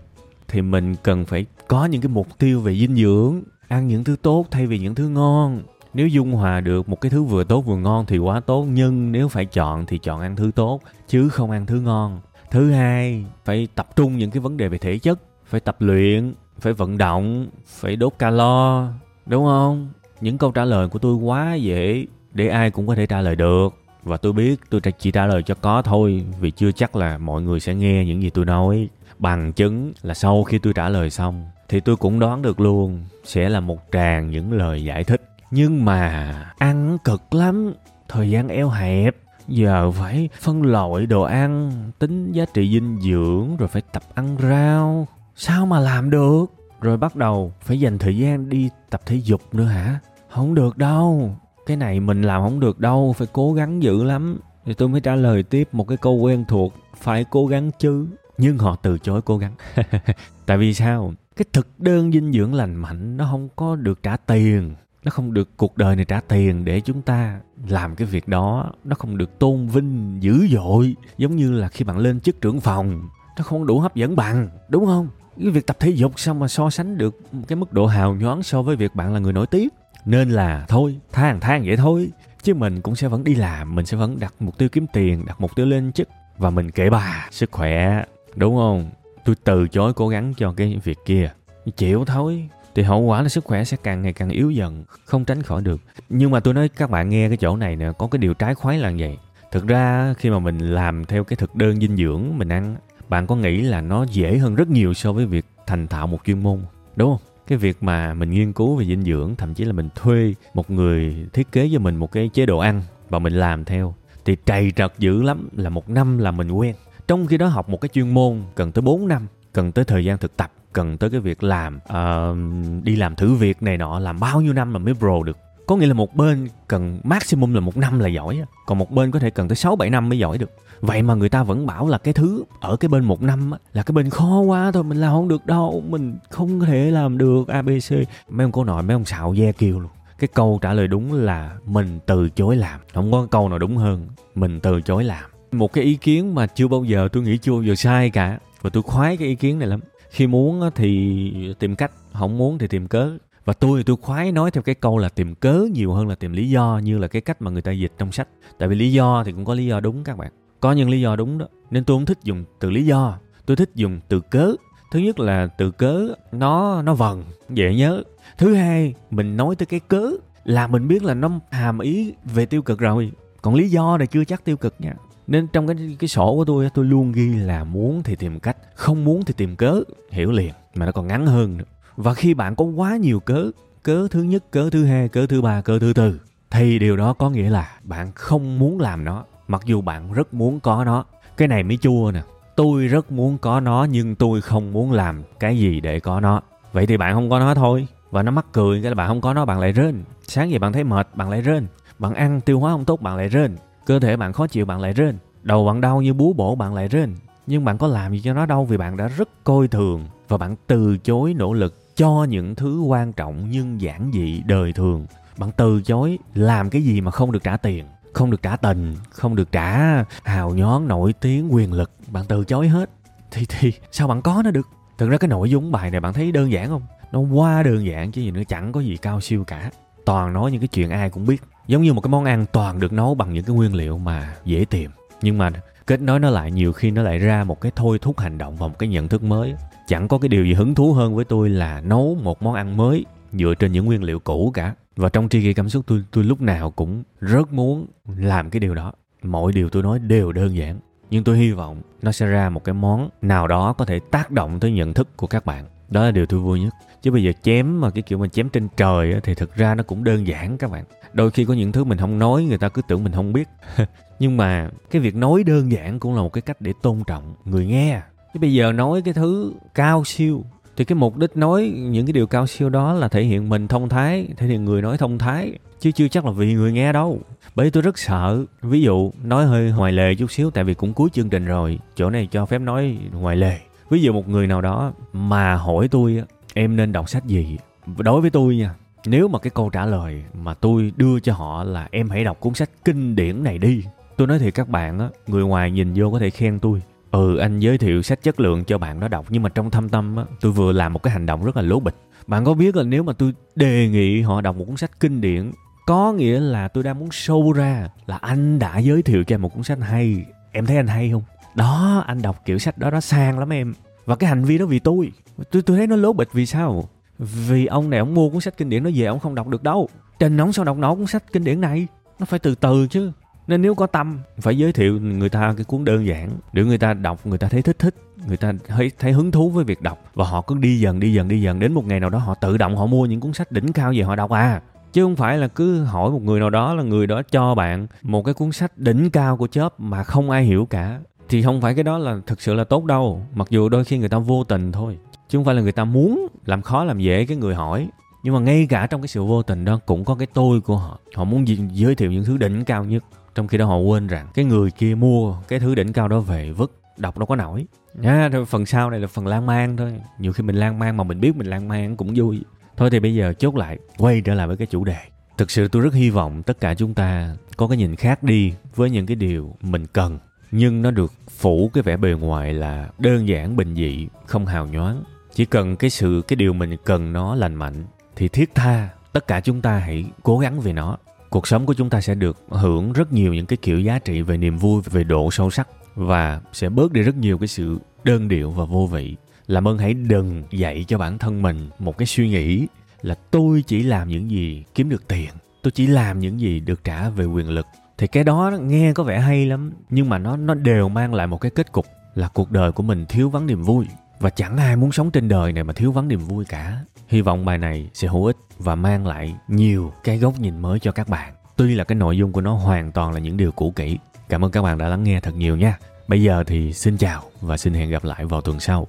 thì 0.48 0.62
mình 0.62 0.94
cần 1.02 1.24
phải 1.24 1.46
có 1.68 1.84
những 1.84 2.00
cái 2.00 2.08
mục 2.08 2.38
tiêu 2.38 2.60
về 2.60 2.74
dinh 2.74 2.96
dưỡng 2.96 3.42
ăn 3.68 3.88
những 3.88 4.04
thứ 4.04 4.16
tốt 4.22 4.46
thay 4.50 4.66
vì 4.66 4.78
những 4.78 4.94
thứ 4.94 5.08
ngon 5.08 5.62
nếu 5.94 6.08
dung 6.08 6.32
hòa 6.32 6.60
được 6.60 6.88
một 6.88 7.00
cái 7.00 7.10
thứ 7.10 7.22
vừa 7.22 7.44
tốt 7.44 7.60
vừa 7.60 7.76
ngon 7.76 8.06
thì 8.06 8.18
quá 8.18 8.40
tốt, 8.40 8.66
nhưng 8.72 9.12
nếu 9.12 9.28
phải 9.28 9.44
chọn 9.44 9.86
thì 9.86 9.98
chọn 9.98 10.20
ăn 10.20 10.36
thứ 10.36 10.50
tốt, 10.54 10.80
chứ 11.08 11.28
không 11.28 11.50
ăn 11.50 11.66
thứ 11.66 11.80
ngon. 11.80 12.20
Thứ 12.50 12.70
hai, 12.70 13.24
phải 13.44 13.68
tập 13.74 13.86
trung 13.96 14.18
những 14.18 14.30
cái 14.30 14.40
vấn 14.40 14.56
đề 14.56 14.68
về 14.68 14.78
thể 14.78 14.98
chất, 14.98 15.18
phải 15.46 15.60
tập 15.60 15.76
luyện, 15.78 16.34
phải 16.60 16.72
vận 16.72 16.98
động, 16.98 17.46
phải 17.66 17.96
đốt 17.96 18.14
calo, 18.18 18.88
đúng 19.26 19.44
không? 19.44 19.88
Những 20.20 20.38
câu 20.38 20.50
trả 20.50 20.64
lời 20.64 20.88
của 20.88 20.98
tôi 20.98 21.14
quá 21.14 21.54
dễ 21.54 22.06
để 22.32 22.48
ai 22.48 22.70
cũng 22.70 22.86
có 22.86 22.94
thể 22.94 23.06
trả 23.06 23.20
lời 23.20 23.36
được. 23.36 23.74
Và 24.02 24.16
tôi 24.16 24.32
biết 24.32 24.60
tôi 24.70 24.80
chỉ 24.98 25.10
trả 25.10 25.26
lời 25.26 25.42
cho 25.42 25.54
có 25.54 25.82
thôi, 25.82 26.24
vì 26.40 26.50
chưa 26.50 26.72
chắc 26.72 26.96
là 26.96 27.18
mọi 27.18 27.42
người 27.42 27.60
sẽ 27.60 27.74
nghe 27.74 28.04
những 28.04 28.22
gì 28.22 28.30
tôi 28.30 28.44
nói. 28.44 28.88
Bằng 29.18 29.52
chứng 29.52 29.92
là 30.02 30.14
sau 30.14 30.44
khi 30.44 30.58
tôi 30.58 30.72
trả 30.72 30.88
lời 30.88 31.10
xong, 31.10 31.44
thì 31.68 31.80
tôi 31.80 31.96
cũng 31.96 32.18
đoán 32.18 32.42
được 32.42 32.60
luôn 32.60 33.04
sẽ 33.24 33.48
là 33.48 33.60
một 33.60 33.78
tràng 33.92 34.30
những 34.30 34.52
lời 34.52 34.84
giải 34.84 35.04
thích 35.04 35.22
nhưng 35.50 35.84
mà 35.84 36.34
ăn 36.58 36.98
cực 37.04 37.34
lắm, 37.34 37.72
thời 38.08 38.30
gian 38.30 38.48
eo 38.48 38.68
hẹp, 38.68 39.16
giờ 39.48 39.90
phải 39.90 40.28
phân 40.40 40.62
loại 40.62 41.06
đồ 41.06 41.22
ăn, 41.22 41.72
tính 41.98 42.32
giá 42.32 42.44
trị 42.54 42.72
dinh 42.72 43.00
dưỡng, 43.00 43.56
rồi 43.56 43.68
phải 43.68 43.82
tập 43.92 44.02
ăn 44.14 44.36
rau. 44.42 45.06
Sao 45.36 45.66
mà 45.66 45.80
làm 45.80 46.10
được? 46.10 46.46
Rồi 46.80 46.96
bắt 46.96 47.16
đầu 47.16 47.52
phải 47.60 47.80
dành 47.80 47.98
thời 47.98 48.18
gian 48.18 48.48
đi 48.48 48.70
tập 48.90 49.00
thể 49.06 49.16
dục 49.16 49.54
nữa 49.54 49.64
hả? 49.64 49.98
Không 50.30 50.54
được 50.54 50.78
đâu, 50.78 51.36
cái 51.66 51.76
này 51.76 52.00
mình 52.00 52.22
làm 52.22 52.42
không 52.42 52.60
được 52.60 52.80
đâu, 52.80 53.14
phải 53.18 53.26
cố 53.32 53.52
gắng 53.52 53.82
dữ 53.82 54.04
lắm. 54.04 54.38
Thì 54.64 54.74
tôi 54.74 54.88
mới 54.88 55.00
trả 55.00 55.14
lời 55.14 55.42
tiếp 55.42 55.68
một 55.72 55.88
cái 55.88 55.96
câu 55.96 56.14
quen 56.14 56.44
thuộc, 56.48 56.74
phải 56.96 57.24
cố 57.30 57.46
gắng 57.46 57.70
chứ. 57.78 58.06
Nhưng 58.38 58.58
họ 58.58 58.76
từ 58.76 58.98
chối 58.98 59.22
cố 59.22 59.38
gắng. 59.38 59.52
Tại 60.46 60.58
vì 60.58 60.74
sao? 60.74 61.12
Cái 61.36 61.44
thực 61.52 61.80
đơn 61.80 62.12
dinh 62.12 62.32
dưỡng 62.32 62.54
lành 62.54 62.74
mạnh 62.74 63.16
nó 63.16 63.28
không 63.30 63.48
có 63.56 63.76
được 63.76 64.02
trả 64.02 64.16
tiền 64.16 64.74
nó 65.06 65.10
không 65.10 65.34
được 65.34 65.56
cuộc 65.56 65.76
đời 65.76 65.96
này 65.96 66.04
trả 66.04 66.20
tiền 66.20 66.64
để 66.64 66.80
chúng 66.80 67.02
ta 67.02 67.40
làm 67.68 67.96
cái 67.96 68.06
việc 68.06 68.28
đó. 68.28 68.72
Nó 68.84 68.94
không 68.94 69.18
được 69.18 69.38
tôn 69.38 69.68
vinh, 69.68 70.22
dữ 70.22 70.46
dội, 70.50 70.96
giống 71.18 71.36
như 71.36 71.52
là 71.52 71.68
khi 71.68 71.84
bạn 71.84 71.98
lên 71.98 72.20
chức 72.20 72.40
trưởng 72.40 72.60
phòng. 72.60 73.08
Nó 73.38 73.44
không 73.44 73.66
đủ 73.66 73.80
hấp 73.80 73.94
dẫn 73.94 74.16
bằng 74.16 74.48
đúng 74.68 74.86
không? 74.86 75.08
Cái 75.40 75.50
việc 75.50 75.66
tập 75.66 75.76
thể 75.80 75.90
dục 75.90 76.12
sao 76.16 76.34
mà 76.34 76.48
so 76.48 76.70
sánh 76.70 76.98
được 76.98 77.20
cái 77.48 77.56
mức 77.56 77.72
độ 77.72 77.86
hào 77.86 78.14
nhoáng 78.14 78.42
so 78.42 78.62
với 78.62 78.76
việc 78.76 78.94
bạn 78.94 79.12
là 79.12 79.18
người 79.18 79.32
nổi 79.32 79.46
tiếng? 79.46 79.68
Nên 80.04 80.30
là 80.30 80.64
thôi, 80.68 80.96
than 81.12 81.40
than 81.40 81.62
vậy 81.66 81.76
thôi. 81.76 82.10
Chứ 82.42 82.54
mình 82.54 82.80
cũng 82.80 82.96
sẽ 82.96 83.08
vẫn 83.08 83.24
đi 83.24 83.34
làm, 83.34 83.74
mình 83.74 83.86
sẽ 83.86 83.96
vẫn 83.96 84.18
đặt 84.20 84.34
mục 84.40 84.58
tiêu 84.58 84.68
kiếm 84.72 84.86
tiền, 84.92 85.26
đặt 85.26 85.40
mục 85.40 85.56
tiêu 85.56 85.66
lên 85.66 85.92
chức 85.92 86.08
và 86.38 86.50
mình 86.50 86.70
kể 86.70 86.90
bà 86.90 87.28
sức 87.30 87.52
khỏe, 87.52 88.04
đúng 88.36 88.56
không? 88.56 88.90
Tôi 89.24 89.36
từ 89.44 89.68
chối 89.68 89.94
cố 89.94 90.08
gắng 90.08 90.34
cho 90.36 90.52
cái 90.52 90.80
việc 90.84 90.98
kia. 91.06 91.30
Chịu 91.76 92.04
thôi 92.04 92.48
thì 92.76 92.82
hậu 92.82 93.00
quả 93.00 93.22
là 93.22 93.28
sức 93.28 93.44
khỏe 93.44 93.64
sẽ 93.64 93.76
càng 93.82 94.02
ngày 94.02 94.12
càng 94.12 94.28
yếu 94.28 94.50
dần, 94.50 94.84
không 95.04 95.24
tránh 95.24 95.42
khỏi 95.42 95.62
được. 95.62 95.80
Nhưng 96.08 96.30
mà 96.30 96.40
tôi 96.40 96.54
nói 96.54 96.68
các 96.68 96.90
bạn 96.90 97.08
nghe 97.08 97.28
cái 97.28 97.36
chỗ 97.36 97.56
này 97.56 97.76
nè, 97.76 97.92
có 97.98 98.06
cái 98.06 98.18
điều 98.18 98.34
trái 98.34 98.54
khoái 98.54 98.78
là 98.78 98.92
vậy. 98.98 99.18
Thực 99.52 99.66
ra, 99.66 100.14
khi 100.18 100.30
mà 100.30 100.38
mình 100.38 100.58
làm 100.58 101.04
theo 101.04 101.24
cái 101.24 101.36
thực 101.36 101.54
đơn 101.54 101.80
dinh 101.80 101.96
dưỡng 101.96 102.38
mình 102.38 102.48
ăn, 102.48 102.76
bạn 103.08 103.26
có 103.26 103.36
nghĩ 103.36 103.60
là 103.60 103.80
nó 103.80 104.06
dễ 104.10 104.38
hơn 104.38 104.54
rất 104.54 104.68
nhiều 104.68 104.94
so 104.94 105.12
với 105.12 105.26
việc 105.26 105.46
thành 105.66 105.88
thạo 105.88 106.06
một 106.06 106.18
chuyên 106.24 106.42
môn, 106.42 106.60
đúng 106.96 107.10
không? 107.10 107.20
Cái 107.46 107.58
việc 107.58 107.82
mà 107.82 108.14
mình 108.14 108.30
nghiên 108.30 108.52
cứu 108.52 108.76
về 108.76 108.84
dinh 108.84 109.02
dưỡng, 109.02 109.34
thậm 109.36 109.54
chí 109.54 109.64
là 109.64 109.72
mình 109.72 109.88
thuê 109.94 110.34
một 110.54 110.70
người 110.70 111.26
thiết 111.32 111.52
kế 111.52 111.70
cho 111.72 111.78
mình 111.78 111.96
một 111.96 112.12
cái 112.12 112.30
chế 112.34 112.46
độ 112.46 112.58
ăn 112.58 112.82
và 113.08 113.18
mình 113.18 113.32
làm 113.32 113.64
theo, 113.64 113.94
thì 114.24 114.36
trầy 114.46 114.72
trật 114.76 114.92
dữ 114.98 115.22
lắm, 115.22 115.48
là 115.52 115.70
một 115.70 115.90
năm 115.90 116.18
là 116.18 116.30
mình 116.30 116.50
quen. 116.50 116.74
Trong 117.08 117.26
khi 117.26 117.36
đó 117.36 117.46
học 117.46 117.68
một 117.68 117.80
cái 117.80 117.88
chuyên 117.88 118.14
môn 118.14 118.42
cần 118.54 118.72
tới 118.72 118.82
4 118.82 119.08
năm, 119.08 119.26
cần 119.52 119.72
tới 119.72 119.84
thời 119.84 120.04
gian 120.04 120.18
thực 120.18 120.36
tập 120.36 120.52
cần 120.76 120.98
tới 120.98 121.10
cái 121.10 121.20
việc 121.20 121.42
làm 121.42 121.76
uh, 121.76 122.84
đi 122.84 122.96
làm 122.96 123.16
thử 123.16 123.34
việc 123.34 123.62
này 123.62 123.76
nọ 123.76 123.98
làm 123.98 124.20
bao 124.20 124.40
nhiêu 124.40 124.52
năm 124.52 124.72
mà 124.72 124.78
mới 124.78 124.94
pro 124.94 125.22
được? 125.24 125.38
Có 125.66 125.76
nghĩa 125.76 125.86
là 125.86 125.94
một 125.94 126.14
bên 126.14 126.48
cần 126.68 127.00
maximum 127.04 127.54
là 127.54 127.60
một 127.60 127.76
năm 127.76 127.98
là 127.98 128.08
giỏi 128.08 128.40
còn 128.66 128.78
một 128.78 128.90
bên 128.90 129.10
có 129.10 129.18
thể 129.18 129.30
cần 129.30 129.48
tới 129.48 129.56
sáu 129.56 129.76
bảy 129.76 129.90
năm 129.90 130.08
mới 130.08 130.18
giỏi 130.18 130.38
được. 130.38 130.50
Vậy 130.80 131.02
mà 131.02 131.14
người 131.14 131.28
ta 131.28 131.42
vẫn 131.42 131.66
bảo 131.66 131.88
là 131.88 131.98
cái 131.98 132.14
thứ 132.14 132.44
ở 132.60 132.76
cái 132.76 132.88
bên 132.88 133.04
một 133.04 133.22
năm 133.22 133.50
là 133.72 133.82
cái 133.82 133.92
bên 133.92 134.10
khó 134.10 134.40
quá 134.40 134.70
thôi 134.72 134.84
mình 134.84 134.98
làm 134.98 135.12
không 135.12 135.28
được 135.28 135.46
đâu 135.46 135.82
mình 135.88 136.18
không 136.30 136.60
thể 136.60 136.90
làm 136.90 137.18
được 137.18 137.48
abc 137.48 137.92
mấy 138.28 138.44
ông 138.44 138.52
cô 138.52 138.64
nội 138.64 138.82
mấy 138.82 138.94
ông 138.94 139.04
xạo 139.04 139.34
ve 139.38 139.52
kêu 139.52 139.80
luôn. 139.80 139.90
Cái 140.18 140.28
câu 140.34 140.58
trả 140.62 140.72
lời 140.72 140.88
đúng 140.88 141.12
là 141.12 141.56
mình 141.66 141.98
từ 142.06 142.28
chối 142.28 142.56
làm. 142.56 142.80
Không 142.94 143.12
có 143.12 143.26
câu 143.30 143.48
nào 143.48 143.58
đúng 143.58 143.76
hơn 143.76 144.08
mình 144.34 144.60
từ 144.60 144.80
chối 144.80 145.04
làm. 145.04 145.24
Một 145.52 145.72
cái 145.72 145.84
ý 145.84 145.94
kiến 145.94 146.34
mà 146.34 146.46
chưa 146.46 146.68
bao 146.68 146.84
giờ 146.84 147.08
tôi 147.12 147.22
nghĩ 147.22 147.38
chưa 147.38 147.52
bao 147.52 147.62
giờ 147.62 147.74
sai 147.74 148.10
cả 148.10 148.38
và 148.62 148.70
tôi 148.70 148.82
khoái 148.82 149.16
cái 149.16 149.28
ý 149.28 149.34
kiến 149.34 149.58
này 149.58 149.68
lắm 149.68 149.80
khi 150.10 150.26
muốn 150.26 150.70
thì 150.74 151.54
tìm 151.58 151.76
cách 151.76 151.92
không 152.12 152.38
muốn 152.38 152.58
thì 152.58 152.66
tìm 152.66 152.88
cớ. 152.88 153.10
Và 153.44 153.52
tôi 153.52 153.78
thì 153.78 153.84
tôi 153.84 153.96
khoái 154.02 154.32
nói 154.32 154.50
theo 154.50 154.62
cái 154.62 154.74
câu 154.74 154.98
là 154.98 155.08
tìm 155.08 155.34
cớ 155.34 155.66
nhiều 155.72 155.92
hơn 155.92 156.08
là 156.08 156.14
tìm 156.14 156.32
lý 156.32 156.50
do, 156.50 156.80
như 156.84 156.98
là 156.98 157.08
cái 157.08 157.22
cách 157.22 157.42
mà 157.42 157.50
người 157.50 157.62
ta 157.62 157.72
dịch 157.72 157.92
trong 157.98 158.12
sách. 158.12 158.28
Tại 158.58 158.68
vì 158.68 158.76
lý 158.76 158.92
do 158.92 159.22
thì 159.24 159.32
cũng 159.32 159.44
có 159.44 159.54
lý 159.54 159.66
do 159.66 159.80
đúng 159.80 160.04
các 160.04 160.18
bạn. 160.18 160.32
Có 160.60 160.72
những 160.72 160.90
lý 160.90 161.00
do 161.00 161.16
đúng 161.16 161.38
đó, 161.38 161.46
nên 161.70 161.84
tôi 161.84 161.96
không 161.96 162.06
thích 162.06 162.18
dùng 162.22 162.44
từ 162.60 162.70
lý 162.70 162.86
do. 162.86 163.18
Tôi 163.46 163.56
thích 163.56 163.70
dùng 163.74 164.00
từ 164.08 164.20
cớ. 164.20 164.52
Thứ 164.92 164.98
nhất 164.98 165.18
là 165.18 165.46
từ 165.46 165.70
cớ 165.70 166.08
nó 166.32 166.82
nó 166.82 166.94
vần, 166.94 167.24
dễ 167.50 167.74
nhớ. 167.74 168.02
Thứ 168.38 168.54
hai, 168.54 168.94
mình 169.10 169.36
nói 169.36 169.56
tới 169.56 169.66
cái 169.66 169.80
cớ 169.80 170.10
là 170.44 170.66
mình 170.66 170.88
biết 170.88 171.04
là 171.04 171.14
nó 171.14 171.30
hàm 171.50 171.78
ý 171.78 172.14
về 172.24 172.46
tiêu 172.46 172.62
cực 172.62 172.78
rồi. 172.78 173.12
Còn 173.42 173.54
lý 173.54 173.68
do 173.68 173.98
này 173.98 174.06
chưa 174.06 174.24
chắc 174.24 174.44
tiêu 174.44 174.56
cực 174.56 174.74
nha 174.78 174.94
nên 175.26 175.46
trong 175.46 175.66
cái 175.66 175.96
cái 175.98 176.08
sổ 176.08 176.34
của 176.36 176.44
tôi 176.44 176.70
tôi 176.74 176.84
luôn 176.84 177.12
ghi 177.12 177.34
là 177.34 177.64
muốn 177.64 178.02
thì 178.02 178.16
tìm 178.16 178.40
cách, 178.40 178.56
không 178.74 179.04
muốn 179.04 179.24
thì 179.24 179.34
tìm 179.36 179.56
cớ. 179.56 179.80
Hiểu 180.10 180.32
liền, 180.32 180.52
mà 180.74 180.86
nó 180.86 180.92
còn 180.92 181.06
ngắn 181.06 181.26
hơn 181.26 181.56
nữa. 181.56 181.64
Và 181.96 182.14
khi 182.14 182.34
bạn 182.34 182.56
có 182.56 182.64
quá 182.64 182.96
nhiều 182.96 183.20
cớ 183.20 183.50
cớ 183.82 184.08
thứ 184.10 184.22
nhất, 184.22 184.44
cớ 184.50 184.70
thứ 184.70 184.84
hai, 184.84 185.08
cớ 185.08 185.26
thứ 185.26 185.42
ba, 185.42 185.60
cớ 185.60 185.78
thứ 185.78 185.92
tư, 185.92 186.20
thì 186.50 186.78
điều 186.78 186.96
đó 186.96 187.12
có 187.12 187.30
nghĩa 187.30 187.50
là 187.50 187.70
bạn 187.82 188.12
không 188.14 188.58
muốn 188.58 188.80
làm 188.80 189.04
nó, 189.04 189.24
mặc 189.48 189.62
dù 189.64 189.80
bạn 189.80 190.12
rất 190.12 190.34
muốn 190.34 190.60
có 190.60 190.84
nó. 190.84 191.04
Cái 191.36 191.48
này 191.48 191.62
mới 191.62 191.76
chua 191.76 192.10
nè, 192.14 192.22
tôi 192.56 192.86
rất 192.86 193.12
muốn 193.12 193.38
có 193.38 193.60
nó 193.60 193.86
nhưng 193.90 194.14
tôi 194.14 194.40
không 194.40 194.72
muốn 194.72 194.92
làm 194.92 195.22
cái 195.40 195.58
gì 195.58 195.80
để 195.80 196.00
có 196.00 196.20
nó. 196.20 196.40
Vậy 196.72 196.86
thì 196.86 196.96
bạn 196.96 197.14
không 197.14 197.30
có 197.30 197.38
nó 197.38 197.54
thôi, 197.54 197.86
và 198.10 198.22
nó 198.22 198.30
mắc 198.30 198.46
cười 198.52 198.82
cái 198.82 198.90
là 198.90 198.94
bạn 198.94 199.08
không 199.08 199.20
có 199.20 199.34
nó, 199.34 199.44
bạn 199.44 199.58
lại 199.58 199.72
rên. 199.72 200.04
Sáng 200.22 200.50
dậy 200.50 200.58
bạn 200.58 200.72
thấy 200.72 200.84
mệt, 200.84 201.08
bạn 201.14 201.30
lại 201.30 201.40
rên. 201.40 201.66
Bạn 201.98 202.14
ăn 202.14 202.40
tiêu 202.40 202.60
hóa 202.60 202.72
không 202.72 202.84
tốt, 202.84 203.00
bạn 203.00 203.16
lại 203.16 203.28
rên 203.28 203.56
cơ 203.86 203.98
thể 203.98 204.16
bạn 204.16 204.32
khó 204.32 204.46
chịu, 204.46 204.66
bạn 204.66 204.80
lại 204.80 204.92
rên. 204.92 205.18
Đầu 205.42 205.64
bạn 205.64 205.80
đau 205.80 206.02
như 206.02 206.14
bú 206.14 206.32
bổ, 206.32 206.54
bạn 206.54 206.74
lại 206.74 206.88
rên. 206.88 207.14
Nhưng 207.46 207.64
bạn 207.64 207.78
có 207.78 207.86
làm 207.86 208.12
gì 208.12 208.20
cho 208.20 208.34
nó 208.34 208.46
đâu 208.46 208.64
vì 208.64 208.76
bạn 208.76 208.96
đã 208.96 209.08
rất 209.08 209.28
coi 209.44 209.68
thường 209.68 210.06
và 210.28 210.36
bạn 210.36 210.56
từ 210.66 210.98
chối 210.98 211.34
nỗ 211.34 211.52
lực 211.52 211.96
cho 211.96 212.26
những 212.28 212.54
thứ 212.54 212.80
quan 212.80 213.12
trọng 213.12 213.50
nhưng 213.50 213.80
giản 213.80 214.10
dị 214.14 214.42
đời 214.46 214.72
thường. 214.72 215.06
Bạn 215.38 215.50
từ 215.56 215.82
chối 215.82 216.18
làm 216.34 216.70
cái 216.70 216.82
gì 216.82 217.00
mà 217.00 217.10
không 217.10 217.32
được 217.32 217.42
trả 217.42 217.56
tiền, 217.56 217.86
không 218.12 218.30
được 218.30 218.42
trả 218.42 218.56
tình, 218.56 218.96
không 219.10 219.36
được 219.36 219.52
trả 219.52 220.04
hào 220.24 220.50
nhón 220.50 220.88
nổi 220.88 221.12
tiếng 221.12 221.54
quyền 221.54 221.72
lực. 221.72 221.90
Bạn 222.08 222.24
từ 222.28 222.44
chối 222.44 222.68
hết. 222.68 222.90
Thì 223.30 223.46
thì 223.48 223.72
sao 223.92 224.08
bạn 224.08 224.22
có 224.22 224.42
nó 224.44 224.50
được? 224.50 224.68
Thực 224.98 225.08
ra 225.10 225.18
cái 225.18 225.28
nội 225.28 225.50
dung 225.50 225.72
bài 225.72 225.90
này 225.90 226.00
bạn 226.00 226.12
thấy 226.12 226.32
đơn 226.32 226.52
giản 226.52 226.68
không? 226.68 226.82
Nó 227.12 227.20
quá 227.20 227.62
đơn 227.62 227.86
giản 227.86 228.12
chứ 228.12 228.20
gì 228.20 228.30
nữa, 228.30 228.42
chẳng 228.48 228.72
có 228.72 228.80
gì 228.80 228.96
cao 228.96 229.20
siêu 229.20 229.44
cả 229.44 229.70
toàn 230.06 230.32
nói 230.32 230.52
những 230.52 230.60
cái 230.60 230.68
chuyện 230.68 230.90
ai 230.90 231.10
cũng 231.10 231.26
biết. 231.26 231.42
Giống 231.66 231.82
như 231.82 231.92
một 231.92 232.00
cái 232.00 232.10
món 232.10 232.24
ăn 232.24 232.46
toàn 232.52 232.80
được 232.80 232.92
nấu 232.92 233.14
bằng 233.14 233.32
những 233.32 233.44
cái 233.44 233.56
nguyên 233.56 233.74
liệu 233.74 233.98
mà 233.98 234.34
dễ 234.44 234.64
tìm. 234.70 234.90
Nhưng 235.22 235.38
mà 235.38 235.50
kết 235.86 236.00
nối 236.00 236.20
nó 236.20 236.30
lại, 236.30 236.52
nhiều 236.52 236.72
khi 236.72 236.90
nó 236.90 237.02
lại 237.02 237.18
ra 237.18 237.44
một 237.44 237.60
cái 237.60 237.72
thôi 237.76 237.98
thúc 238.02 238.18
hành 238.20 238.38
động 238.38 238.56
và 238.56 238.68
một 238.68 238.78
cái 238.78 238.88
nhận 238.88 239.08
thức 239.08 239.22
mới. 239.22 239.54
Chẳng 239.86 240.08
có 240.08 240.18
cái 240.18 240.28
điều 240.28 240.44
gì 240.44 240.52
hứng 240.52 240.74
thú 240.74 240.92
hơn 240.92 241.14
với 241.14 241.24
tôi 241.24 241.48
là 241.50 241.80
nấu 241.80 242.16
một 242.22 242.42
món 242.42 242.54
ăn 242.54 242.76
mới 242.76 243.04
dựa 243.32 243.54
trên 243.58 243.72
những 243.72 243.84
nguyên 243.84 244.02
liệu 244.02 244.18
cũ 244.18 244.50
cả. 244.54 244.74
Và 244.96 245.08
trong 245.08 245.28
tri 245.28 245.42
kỷ 245.42 245.54
cảm 245.54 245.68
xúc 245.68 245.84
tôi 245.86 246.04
tôi 246.10 246.24
lúc 246.24 246.40
nào 246.40 246.70
cũng 246.70 247.02
rất 247.20 247.52
muốn 247.52 247.86
làm 248.16 248.50
cái 248.50 248.60
điều 248.60 248.74
đó. 248.74 248.92
Mọi 249.22 249.52
điều 249.52 249.68
tôi 249.68 249.82
nói 249.82 249.98
đều 249.98 250.32
đơn 250.32 250.56
giản. 250.56 250.78
Nhưng 251.10 251.24
tôi 251.24 251.38
hy 251.38 251.52
vọng 251.52 251.82
nó 252.02 252.12
sẽ 252.12 252.26
ra 252.26 252.50
một 252.50 252.64
cái 252.64 252.74
món 252.74 253.08
nào 253.22 253.48
đó 253.48 253.72
có 253.72 253.84
thể 253.84 254.00
tác 254.10 254.30
động 254.30 254.60
tới 254.60 254.72
nhận 254.72 254.94
thức 254.94 255.16
của 255.16 255.26
các 255.26 255.46
bạn 255.46 255.64
đó 255.90 256.04
là 256.04 256.10
điều 256.10 256.26
tôi 256.26 256.40
vui 256.40 256.60
nhất. 256.60 256.74
Chứ 257.02 257.10
bây 257.10 257.22
giờ 257.22 257.32
chém 257.42 257.80
mà 257.80 257.90
cái 257.90 258.02
kiểu 258.02 258.18
mà 258.18 258.28
chém 258.28 258.48
trên 258.48 258.68
trời 258.76 259.12
á, 259.12 259.20
thì 259.22 259.34
thực 259.34 259.54
ra 259.54 259.74
nó 259.74 259.82
cũng 259.82 260.04
đơn 260.04 260.26
giản 260.26 260.58
các 260.58 260.70
bạn. 260.70 260.84
Đôi 261.12 261.30
khi 261.30 261.44
có 261.44 261.54
những 261.54 261.72
thứ 261.72 261.84
mình 261.84 261.98
không 261.98 262.18
nói 262.18 262.44
người 262.44 262.58
ta 262.58 262.68
cứ 262.68 262.82
tưởng 262.88 263.04
mình 263.04 263.12
không 263.12 263.32
biết. 263.32 263.48
Nhưng 264.18 264.36
mà 264.36 264.70
cái 264.90 265.02
việc 265.02 265.14
nói 265.14 265.42
đơn 265.42 265.72
giản 265.72 266.00
cũng 266.00 266.14
là 266.14 266.22
một 266.22 266.32
cái 266.32 266.42
cách 266.42 266.60
để 266.60 266.72
tôn 266.82 267.04
trọng 267.06 267.34
người 267.44 267.66
nghe. 267.66 268.00
Chứ 268.34 268.40
bây 268.40 268.54
giờ 268.54 268.72
nói 268.72 269.02
cái 269.02 269.14
thứ 269.14 269.52
cao 269.74 270.04
siêu 270.04 270.44
thì 270.76 270.84
cái 270.84 270.96
mục 270.96 271.16
đích 271.16 271.36
nói 271.36 271.72
những 271.76 272.06
cái 272.06 272.12
điều 272.12 272.26
cao 272.26 272.46
siêu 272.46 272.68
đó 272.68 272.92
là 272.92 273.08
thể 273.08 273.22
hiện 273.22 273.48
mình 273.48 273.68
thông 273.68 273.88
thái 273.88 274.28
thể 274.36 274.46
hiện 274.46 274.64
người 274.64 274.82
nói 274.82 274.98
thông 274.98 275.18
thái. 275.18 275.58
Chứ 275.80 275.92
chưa 275.92 276.08
chắc 276.08 276.24
là 276.24 276.30
vì 276.30 276.54
người 276.54 276.72
nghe 276.72 276.92
đâu. 276.92 277.20
Bởi 277.54 277.70
tôi 277.70 277.82
rất 277.82 277.98
sợ 277.98 278.44
ví 278.62 278.82
dụ 278.82 279.12
nói 279.22 279.46
hơi 279.46 279.72
ngoài 279.72 279.92
lề 279.92 280.14
chút 280.14 280.30
xíu 280.30 280.50
tại 280.50 280.64
vì 280.64 280.74
cũng 280.74 280.92
cuối 280.92 281.08
chương 281.12 281.30
trình 281.30 281.44
rồi 281.44 281.78
chỗ 281.96 282.10
này 282.10 282.28
cho 282.30 282.46
phép 282.46 282.58
nói 282.58 282.98
ngoài 283.12 283.36
lề 283.36 283.58
ví 283.90 284.02
dụ 284.02 284.12
một 284.12 284.28
người 284.28 284.46
nào 284.46 284.60
đó 284.60 284.92
mà 285.12 285.54
hỏi 285.54 285.88
tôi 285.88 286.22
em 286.54 286.76
nên 286.76 286.92
đọc 286.92 287.08
sách 287.08 287.24
gì? 287.24 287.58
Đối 287.98 288.20
với 288.20 288.30
tôi 288.30 288.56
nha, 288.56 288.74
nếu 289.06 289.28
mà 289.28 289.38
cái 289.38 289.50
câu 289.50 289.70
trả 289.70 289.86
lời 289.86 290.22
mà 290.34 290.54
tôi 290.54 290.92
đưa 290.96 291.20
cho 291.20 291.32
họ 291.32 291.64
là 291.64 291.88
em 291.90 292.10
hãy 292.10 292.24
đọc 292.24 292.40
cuốn 292.40 292.54
sách 292.54 292.70
kinh 292.84 293.16
điển 293.16 293.44
này 293.44 293.58
đi. 293.58 293.84
Tôi 294.16 294.26
nói 294.26 294.38
thì 294.38 294.50
các 294.50 294.68
bạn 294.68 294.98
á, 294.98 295.08
người 295.26 295.44
ngoài 295.44 295.70
nhìn 295.70 295.92
vô 295.96 296.10
có 296.10 296.18
thể 296.18 296.30
khen 296.30 296.58
tôi. 296.58 296.82
Ừ 297.10 297.36
anh 297.36 297.60
giới 297.60 297.78
thiệu 297.78 298.02
sách 298.02 298.22
chất 298.22 298.40
lượng 298.40 298.64
cho 298.64 298.78
bạn 298.78 299.00
đó 299.00 299.08
đọc, 299.08 299.26
nhưng 299.28 299.42
mà 299.42 299.48
trong 299.48 299.70
thâm 299.70 299.88
tâm 299.88 300.16
á, 300.16 300.24
tôi 300.40 300.52
vừa 300.52 300.72
làm 300.72 300.92
một 300.92 301.02
cái 301.02 301.12
hành 301.12 301.26
động 301.26 301.44
rất 301.44 301.56
là 301.56 301.62
lố 301.62 301.80
bịch. 301.80 301.94
Bạn 302.26 302.44
có 302.44 302.54
biết 302.54 302.76
là 302.76 302.82
nếu 302.82 303.02
mà 303.02 303.12
tôi 303.12 303.32
đề 303.54 303.88
nghị 303.88 304.20
họ 304.20 304.40
đọc 304.40 304.56
một 304.56 304.64
cuốn 304.64 304.76
sách 304.76 305.00
kinh 305.00 305.20
điển, 305.20 305.50
có 305.86 306.12
nghĩa 306.12 306.40
là 306.40 306.68
tôi 306.68 306.84
đang 306.84 306.98
muốn 306.98 307.08
show 307.08 307.52
ra 307.52 307.88
là 308.06 308.16
anh 308.16 308.58
đã 308.58 308.78
giới 308.78 309.02
thiệu 309.02 309.24
cho 309.24 309.34
em 309.34 309.42
một 309.42 309.54
cuốn 309.54 309.62
sách 309.62 309.78
hay. 309.82 310.24
Em 310.52 310.66
thấy 310.66 310.76
anh 310.76 310.86
hay 310.86 311.10
không? 311.10 311.22
Đó, 311.56 312.04
anh 312.06 312.22
đọc 312.22 312.42
kiểu 312.44 312.58
sách 312.58 312.78
đó, 312.78 312.90
nó 312.90 313.00
sang 313.00 313.38
lắm 313.38 313.52
em. 313.52 313.74
Và 314.06 314.16
cái 314.16 314.28
hành 314.28 314.44
vi 314.44 314.58
đó 314.58 314.66
vì 314.66 314.78
tôi. 314.78 315.12
Tôi 315.50 315.62
tôi 315.62 315.76
thấy 315.76 315.86
nó 315.86 315.96
lố 315.96 316.12
bịch 316.12 316.28
vì 316.32 316.46
sao? 316.46 316.88
Vì 317.18 317.66
ông 317.66 317.90
này, 317.90 318.00
ông 318.00 318.14
mua 318.14 318.30
cuốn 318.30 318.40
sách 318.40 318.56
kinh 318.56 318.68
điển 318.68 318.84
nó 318.84 318.90
về, 318.94 319.04
ông 319.04 319.18
không 319.18 319.34
đọc 319.34 319.48
được 319.48 319.62
đâu. 319.62 319.88
Trình 320.18 320.40
ông 320.40 320.52
sao 320.52 320.64
đọc 320.64 320.78
nổi 320.78 320.96
cuốn 320.96 321.06
sách 321.06 321.32
kinh 321.32 321.44
điển 321.44 321.60
này? 321.60 321.86
Nó 322.18 322.26
phải 322.26 322.38
từ 322.38 322.54
từ 322.54 322.86
chứ. 322.86 323.12
Nên 323.46 323.62
nếu 323.62 323.74
có 323.74 323.86
tâm, 323.86 324.18
phải 324.38 324.58
giới 324.58 324.72
thiệu 324.72 325.00
người 325.00 325.28
ta 325.28 325.54
cái 325.56 325.64
cuốn 325.64 325.84
đơn 325.84 326.06
giản. 326.06 326.30
Để 326.52 326.64
người 326.64 326.78
ta 326.78 326.94
đọc, 326.94 327.26
người 327.26 327.38
ta 327.38 327.48
thấy 327.48 327.62
thích 327.62 327.78
thích. 327.78 327.94
Người 328.26 328.36
ta 328.36 328.52
thấy 328.66 328.90
thấy 328.98 329.12
hứng 329.12 329.30
thú 329.30 329.50
với 329.50 329.64
việc 329.64 329.82
đọc. 329.82 330.04
Và 330.14 330.24
họ 330.24 330.42
cứ 330.42 330.54
đi 330.54 330.80
dần 330.80 331.00
đi 331.00 331.12
dần 331.12 331.28
đi 331.28 331.42
dần. 331.42 331.58
Đến 331.58 331.72
một 331.72 331.86
ngày 331.86 332.00
nào 332.00 332.10
đó 332.10 332.18
họ 332.18 332.34
tự 332.34 332.56
động 332.56 332.76
họ 332.76 332.86
mua 332.86 333.06
những 333.06 333.20
cuốn 333.20 333.32
sách 333.32 333.52
đỉnh 333.52 333.72
cao 333.72 333.92
về 333.96 334.02
họ 334.02 334.16
đọc 334.16 334.30
à. 334.30 334.60
Chứ 334.92 335.02
không 335.02 335.16
phải 335.16 335.38
là 335.38 335.48
cứ 335.48 335.84
hỏi 335.84 336.10
một 336.10 336.22
người 336.22 336.40
nào 336.40 336.50
đó, 336.50 336.74
là 336.74 336.82
người 336.82 337.06
đó 337.06 337.22
cho 337.22 337.54
bạn 337.54 337.86
một 338.02 338.22
cái 338.22 338.34
cuốn 338.34 338.52
sách 338.52 338.78
đỉnh 338.78 339.10
cao 339.10 339.36
của 339.36 339.46
chớp 339.46 339.80
mà 339.80 340.04
không 340.04 340.30
ai 340.30 340.44
hiểu 340.44 340.66
cả 340.66 340.98
thì 341.28 341.42
không 341.42 341.60
phải 341.60 341.74
cái 341.74 341.84
đó 341.84 341.98
là 341.98 342.20
thực 342.26 342.40
sự 342.40 342.54
là 342.54 342.64
tốt 342.64 342.84
đâu, 342.84 343.22
mặc 343.34 343.48
dù 343.50 343.68
đôi 343.68 343.84
khi 343.84 343.98
người 343.98 344.08
ta 344.08 344.18
vô 344.18 344.44
tình 344.44 344.72
thôi, 344.72 344.98
chứ 345.28 345.38
không 345.38 345.44
phải 345.44 345.54
là 345.54 345.62
người 345.62 345.72
ta 345.72 345.84
muốn 345.84 346.26
làm 346.46 346.62
khó 346.62 346.84
làm 346.84 346.98
dễ 346.98 347.26
cái 347.26 347.36
người 347.36 347.54
hỏi. 347.54 347.88
Nhưng 348.22 348.34
mà 348.34 348.40
ngay 348.40 348.66
cả 348.70 348.86
trong 348.86 349.00
cái 349.00 349.08
sự 349.08 349.24
vô 349.24 349.42
tình 349.42 349.64
đó 349.64 349.80
cũng 349.86 350.04
có 350.04 350.14
cái 350.14 350.26
tôi 350.34 350.60
của 350.60 350.76
họ. 350.76 350.98
Họ 351.14 351.24
muốn 351.24 351.44
giới 351.72 351.94
thiệu 351.94 352.10
những 352.10 352.24
thứ 352.24 352.36
đỉnh 352.36 352.64
cao 352.64 352.84
nhất, 352.84 353.04
trong 353.34 353.48
khi 353.48 353.58
đó 353.58 353.66
họ 353.66 353.76
quên 353.76 354.06
rằng 354.06 354.28
cái 354.34 354.44
người 354.44 354.70
kia 354.70 354.94
mua 354.94 355.34
cái 355.48 355.60
thứ 355.60 355.74
đỉnh 355.74 355.92
cao 355.92 356.08
đó 356.08 356.20
về 356.20 356.52
vứt, 356.52 356.72
đọc 356.96 357.18
đâu 357.18 357.26
có 357.26 357.36
nổi. 357.36 357.66
Nha 357.94 358.30
phần 358.48 358.66
sau 358.66 358.90
này 358.90 359.00
là 359.00 359.06
phần 359.06 359.26
lan 359.26 359.46
man 359.46 359.76
thôi. 359.76 359.92
Nhiều 360.18 360.32
khi 360.32 360.42
mình 360.42 360.56
lan 360.56 360.78
man 360.78 360.96
mà 360.96 361.04
mình 361.04 361.20
biết 361.20 361.36
mình 361.36 361.46
lan 361.46 361.68
man 361.68 361.96
cũng 361.96 362.12
vui. 362.16 362.42
Thôi 362.76 362.90
thì 362.90 363.00
bây 363.00 363.14
giờ 363.14 363.32
chốt 363.38 363.56
lại, 363.56 363.78
quay 363.98 364.20
trở 364.20 364.34
lại 364.34 364.46
với 364.46 364.56
cái 364.56 364.66
chủ 364.66 364.84
đề. 364.84 364.98
Thực 365.38 365.50
sự 365.50 365.68
tôi 365.68 365.82
rất 365.82 365.94
hy 365.94 366.10
vọng 366.10 366.42
tất 366.42 366.60
cả 366.60 366.74
chúng 366.74 366.94
ta 366.94 367.36
có 367.56 367.68
cái 367.68 367.76
nhìn 367.76 367.96
khác 367.96 368.22
đi 368.22 368.52
với 368.74 368.90
những 368.90 369.06
cái 369.06 369.16
điều 369.16 369.54
mình 369.60 369.86
cần 369.86 370.18
nhưng 370.56 370.82
nó 370.82 370.90
được 370.90 371.12
phủ 371.38 371.70
cái 371.74 371.82
vẻ 371.82 371.96
bề 371.96 372.12
ngoài 372.12 372.54
là 372.54 372.88
đơn 372.98 373.28
giản, 373.28 373.56
bình 373.56 373.74
dị, 373.74 374.08
không 374.26 374.46
hào 374.46 374.66
nhoáng. 374.66 375.02
Chỉ 375.34 375.44
cần 375.44 375.76
cái 375.76 375.90
sự, 375.90 376.22
cái 376.28 376.36
điều 376.36 376.52
mình 376.52 376.76
cần 376.84 377.12
nó 377.12 377.34
lành 377.34 377.54
mạnh 377.54 377.84
thì 378.16 378.28
thiết 378.28 378.54
tha 378.54 378.88
tất 379.12 379.26
cả 379.26 379.40
chúng 379.40 379.62
ta 379.62 379.78
hãy 379.78 380.04
cố 380.22 380.38
gắng 380.38 380.60
về 380.60 380.72
nó. 380.72 380.96
Cuộc 381.30 381.46
sống 381.46 381.66
của 381.66 381.74
chúng 381.74 381.90
ta 381.90 382.00
sẽ 382.00 382.14
được 382.14 382.38
hưởng 382.48 382.92
rất 382.92 383.12
nhiều 383.12 383.34
những 383.34 383.46
cái 383.46 383.56
kiểu 383.56 383.80
giá 383.80 383.98
trị 383.98 384.22
về 384.22 384.36
niềm 384.36 384.58
vui, 384.58 384.82
về 384.90 385.04
độ 385.04 385.30
sâu 385.30 385.50
sắc 385.50 385.68
và 385.94 386.40
sẽ 386.52 386.68
bớt 386.68 386.92
đi 386.92 387.02
rất 387.02 387.16
nhiều 387.16 387.38
cái 387.38 387.48
sự 387.48 387.78
đơn 388.04 388.28
điệu 388.28 388.50
và 388.50 388.64
vô 388.64 388.86
vị. 388.86 389.16
Làm 389.46 389.68
ơn 389.68 389.78
hãy 389.78 389.94
đừng 389.94 390.42
dạy 390.50 390.84
cho 390.88 390.98
bản 390.98 391.18
thân 391.18 391.42
mình 391.42 391.68
một 391.78 391.98
cái 391.98 392.06
suy 392.06 392.28
nghĩ 392.28 392.66
là 393.02 393.14
tôi 393.30 393.64
chỉ 393.66 393.82
làm 393.82 394.08
những 394.08 394.30
gì 394.30 394.64
kiếm 394.74 394.88
được 394.88 395.08
tiền, 395.08 395.30
tôi 395.62 395.70
chỉ 395.70 395.86
làm 395.86 396.20
những 396.20 396.40
gì 396.40 396.60
được 396.60 396.84
trả 396.84 397.08
về 397.08 397.24
quyền 397.24 397.48
lực 397.48 397.66
thì 397.98 398.06
cái 398.06 398.24
đó 398.24 398.52
nghe 398.60 398.92
có 398.92 399.02
vẻ 399.02 399.20
hay 399.20 399.46
lắm, 399.46 399.72
nhưng 399.90 400.08
mà 400.08 400.18
nó 400.18 400.36
nó 400.36 400.54
đều 400.54 400.88
mang 400.88 401.14
lại 401.14 401.26
một 401.26 401.40
cái 401.40 401.50
kết 401.50 401.72
cục 401.72 401.86
là 402.14 402.28
cuộc 402.28 402.50
đời 402.50 402.72
của 402.72 402.82
mình 402.82 403.06
thiếu 403.08 403.30
vắng 403.30 403.46
niềm 403.46 403.62
vui. 403.62 403.86
Và 404.20 404.30
chẳng 404.30 404.56
ai 404.56 404.76
muốn 404.76 404.92
sống 404.92 405.10
trên 405.10 405.28
đời 405.28 405.52
này 405.52 405.64
mà 405.64 405.72
thiếu 405.72 405.92
vắng 405.92 406.08
niềm 406.08 406.20
vui 406.20 406.44
cả. 406.44 406.80
Hy 407.08 407.20
vọng 407.20 407.44
bài 407.44 407.58
này 407.58 407.90
sẽ 407.94 408.08
hữu 408.08 408.26
ích 408.26 408.36
và 408.58 408.74
mang 408.74 409.06
lại 409.06 409.34
nhiều 409.48 409.92
cái 410.04 410.18
góc 410.18 410.40
nhìn 410.40 410.58
mới 410.58 410.78
cho 410.78 410.92
các 410.92 411.08
bạn. 411.08 411.34
Tuy 411.56 411.74
là 411.74 411.84
cái 411.84 411.96
nội 411.96 412.16
dung 412.18 412.32
của 412.32 412.40
nó 412.40 412.54
hoàn 412.54 412.92
toàn 412.92 413.12
là 413.12 413.18
những 413.18 413.36
điều 413.36 413.52
cũ 413.52 413.72
kỹ. 413.76 413.98
Cảm 414.28 414.44
ơn 414.44 414.50
các 414.50 414.62
bạn 414.62 414.78
đã 414.78 414.88
lắng 414.88 415.04
nghe 415.04 415.20
thật 415.20 415.34
nhiều 415.36 415.56
nha. 415.56 415.78
Bây 416.08 416.22
giờ 416.22 416.44
thì 416.46 416.72
xin 416.72 416.96
chào 416.96 417.22
và 417.40 417.56
xin 417.56 417.74
hẹn 417.74 417.90
gặp 417.90 418.04
lại 418.04 418.24
vào 418.24 418.40
tuần 418.40 418.60
sau. 418.60 418.86